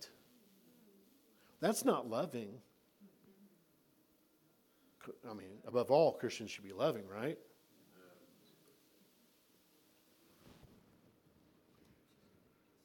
[1.63, 2.49] That's not loving.
[5.29, 7.37] I mean, above all, Christians should be loving, right?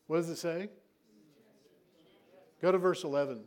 [0.06, 0.68] What does it say?
[2.62, 3.40] Go to verse 11.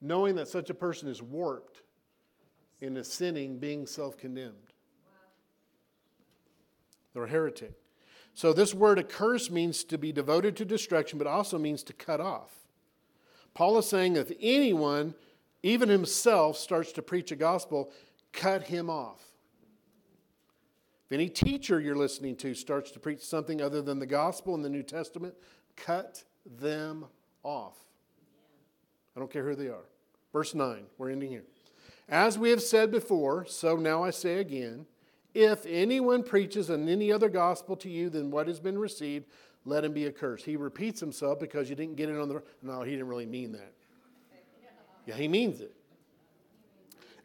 [0.00, 1.82] knowing that such a person is warped
[2.80, 4.72] in a sinning, being self condemned.
[7.12, 7.83] They're a heretic.
[8.34, 12.20] So, this word accursed means to be devoted to destruction, but also means to cut
[12.20, 12.50] off.
[13.54, 15.14] Paul is saying if anyone,
[15.62, 17.92] even himself, starts to preach a gospel,
[18.32, 19.22] cut him off.
[21.06, 24.62] If any teacher you're listening to starts to preach something other than the gospel in
[24.62, 25.34] the New Testament,
[25.76, 27.04] cut them
[27.44, 27.76] off.
[29.14, 29.84] I don't care who they are.
[30.32, 31.44] Verse 9, we're ending here.
[32.08, 34.86] As we have said before, so now I say again
[35.34, 39.26] if anyone preaches an any other gospel to you than what has been received,
[39.64, 40.44] let him be accursed.
[40.44, 42.42] He repeats himself because you didn't get it on the.
[42.62, 43.72] No, he didn't really mean that.
[45.06, 45.74] Yeah, he means it.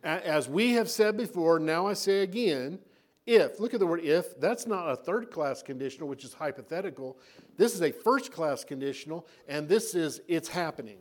[0.04, 2.80] As we have said before, now I say again,
[3.26, 7.18] if, look at the word if, that's not a third class conditional, which is hypothetical.
[7.58, 10.98] This is a first class conditional, and this is it's happening.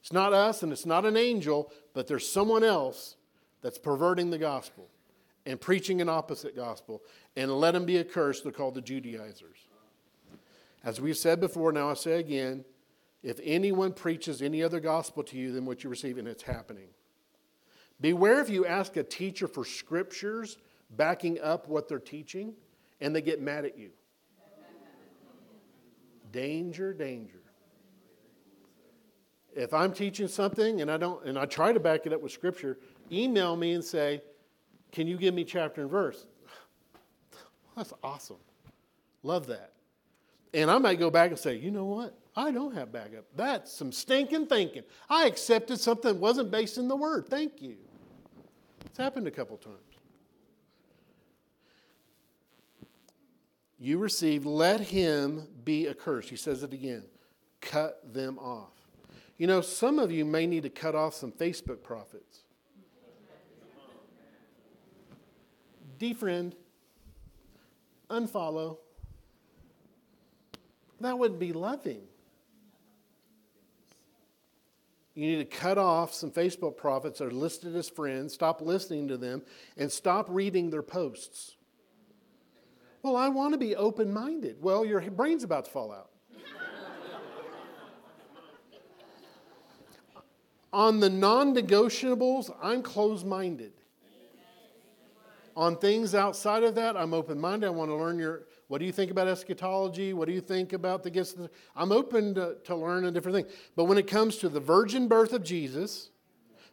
[0.00, 3.16] It's not us and it's not an angel, but there's someone else
[3.62, 4.88] that's perverting the gospel
[5.46, 7.02] and preaching an opposite gospel,
[7.36, 8.44] and let them be accursed.
[8.44, 9.58] They're called the Judaizers.
[10.82, 12.64] As we've said before, now I say again
[13.22, 16.88] if anyone preaches any other gospel to you than what you receive, and it's happening.
[18.00, 20.58] Beware if you ask a teacher for scriptures
[20.90, 22.54] backing up what they're teaching
[23.00, 23.90] and they get mad at you.
[26.32, 27.40] Danger, danger.
[29.54, 32.32] If I'm teaching something and I don't and I try to back it up with
[32.32, 32.78] scripture,
[33.10, 34.20] email me and say,
[34.94, 36.24] "Can you give me chapter and verse?"
[37.76, 38.38] That's awesome.
[39.22, 39.72] Love that.
[40.54, 42.16] And I might go back and say, "You know what?
[42.36, 43.26] I don't have backup.
[43.36, 44.84] That's some stinking thinking.
[45.10, 47.26] I accepted something that wasn't based in the word.
[47.28, 47.76] Thank you."
[48.86, 49.78] It's happened a couple times.
[53.78, 56.30] You received, let him be accursed.
[56.30, 57.04] He says it again.
[57.60, 58.72] Cut them off.
[59.36, 62.44] You know, some of you may need to cut off some Facebook prophets.
[65.98, 66.52] Defriend,
[68.10, 68.78] unfollow.
[71.00, 72.02] That wouldn't be loving.
[75.14, 79.08] You need to cut off some Facebook prophets that are listed as friends, stop listening
[79.08, 79.42] to them,
[79.76, 81.56] and stop reading their posts.
[83.02, 84.56] Well, I want to be open minded.
[84.60, 86.10] Well, your brain's about to fall out.
[90.72, 93.72] On the non negotiables, I'm closed minded.
[95.56, 97.66] On things outside of that, I'm open minded.
[97.66, 100.12] I want to learn your, what do you think about eschatology?
[100.12, 101.36] What do you think about the gifts?
[101.76, 103.46] I'm open to, to learn a different thing.
[103.76, 106.10] But when it comes to the virgin birth of Jesus,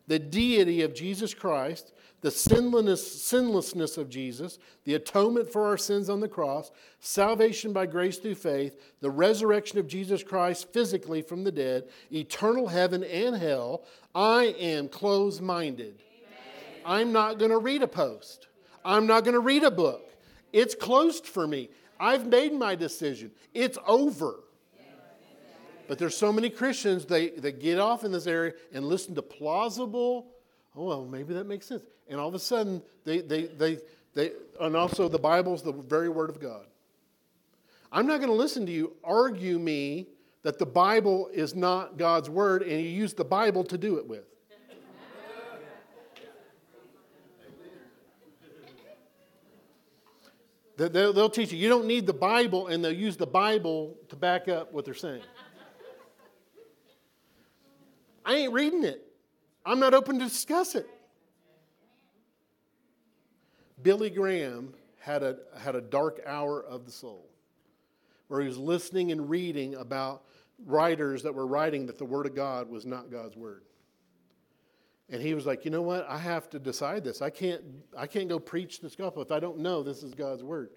[0.07, 6.09] the deity of Jesus Christ, the sinlessness, sinlessness of Jesus, the atonement for our sins
[6.09, 11.43] on the cross, salvation by grace through faith, the resurrection of Jesus Christ physically from
[11.43, 16.01] the dead, eternal heaven and hell, I am closed minded.
[16.83, 18.47] I'm not going to read a post.
[18.83, 20.09] I'm not going to read a book.
[20.53, 21.69] It's closed for me.
[21.99, 23.31] I've made my decision.
[23.53, 24.39] It's over.
[25.87, 29.21] But there's so many Christians, they, they get off in this area and listen to
[29.21, 30.27] plausible,
[30.75, 33.79] oh, well, maybe that makes sense and all of a sudden they, they, they,
[34.13, 36.65] they and also the Bible's the very word of God.
[37.91, 40.07] I'm not going to listen to you argue me
[40.43, 44.07] that the Bible is not God's word and you use the Bible to do it
[44.07, 44.25] with.
[50.89, 54.47] They'll teach you you don't need the Bible, and they'll use the Bible to back
[54.47, 55.21] up what they're saying.
[58.25, 59.05] I ain't reading it.
[59.65, 60.87] I'm not open to discuss it.
[63.81, 67.27] Billy Graham had a, had a dark hour of the soul
[68.27, 70.23] where he was listening and reading about
[70.65, 73.63] writers that were writing that the Word of God was not God's Word.
[75.11, 76.07] And he was like, you know what?
[76.09, 77.21] I have to decide this.
[77.21, 77.61] I can't,
[77.97, 80.69] I can't go preach this gospel if I don't know this is God's Word.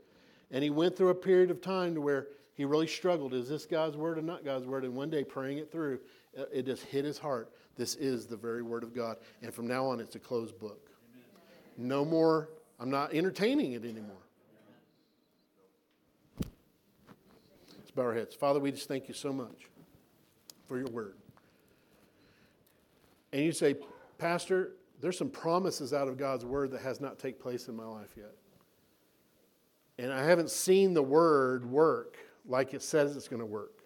[0.50, 3.32] And he went through a period of time to where he really struggled.
[3.32, 4.84] Is this God's Word or not God's Word?
[4.84, 6.00] And one day, praying it through,
[6.52, 7.52] it just hit his heart.
[7.76, 9.18] This is the very Word of God.
[9.40, 10.90] And from now on, it's a closed book.
[11.78, 11.88] Amen.
[11.88, 14.16] No more I'm not entertaining it anymore.
[17.78, 18.34] Let's bow our heads.
[18.34, 19.68] Father, we just thank you so much
[20.66, 21.14] for your word.
[23.32, 23.76] And you say,
[24.18, 27.84] Pastor, there's some promises out of God's word that has not take place in my
[27.84, 28.34] life yet.
[29.98, 33.82] And I haven't seen the word work like it says it's going to work.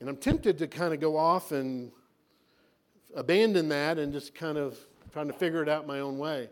[0.00, 1.90] And I'm tempted to kind of go off and
[3.14, 4.78] abandon that and just kind of
[5.12, 6.48] trying to figure it out my own way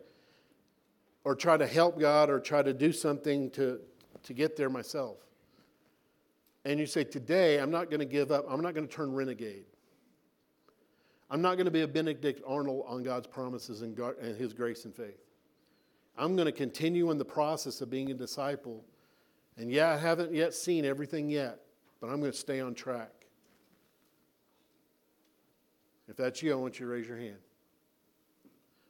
[1.25, 3.81] or try to help God or try to do something to,
[4.25, 5.19] to get there myself.
[6.65, 8.47] And you say, Today, I'm not going to give up.
[8.49, 9.65] I'm not going to turn renegade.
[11.33, 14.53] I'm not going to be a Benedict Arnold on God's promises and, God, and His
[14.53, 15.19] grace and faith.
[16.19, 18.85] I'm going to continue in the process of being a disciple.
[19.57, 21.59] And yeah, I haven't yet seen everything yet,
[22.03, 23.11] but I'm going to stay on track.
[26.07, 27.39] If that's you, I want you to raise your hand.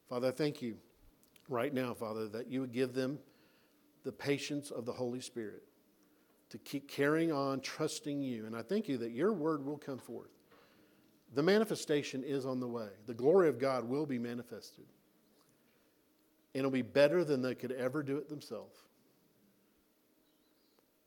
[0.09, 0.79] Father, I thank you
[1.49, 3.21] right now, Father, that you would give them
[4.03, 5.63] the patience of the Holy Spirit
[6.51, 8.47] to keep carrying on, trusting you.
[8.47, 10.31] And I thank you that your word will come forth.
[11.35, 12.89] The manifestation is on the way.
[13.07, 14.85] The glory of God will be manifested.
[16.55, 18.77] And it'll be better than they could ever do it themselves.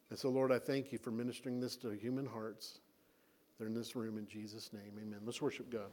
[0.10, 2.80] And so, Lord, I thank you for ministering this to human hearts.
[3.58, 4.94] They're in this room in Jesus' name.
[5.00, 5.20] Amen.
[5.26, 5.92] Let's worship God.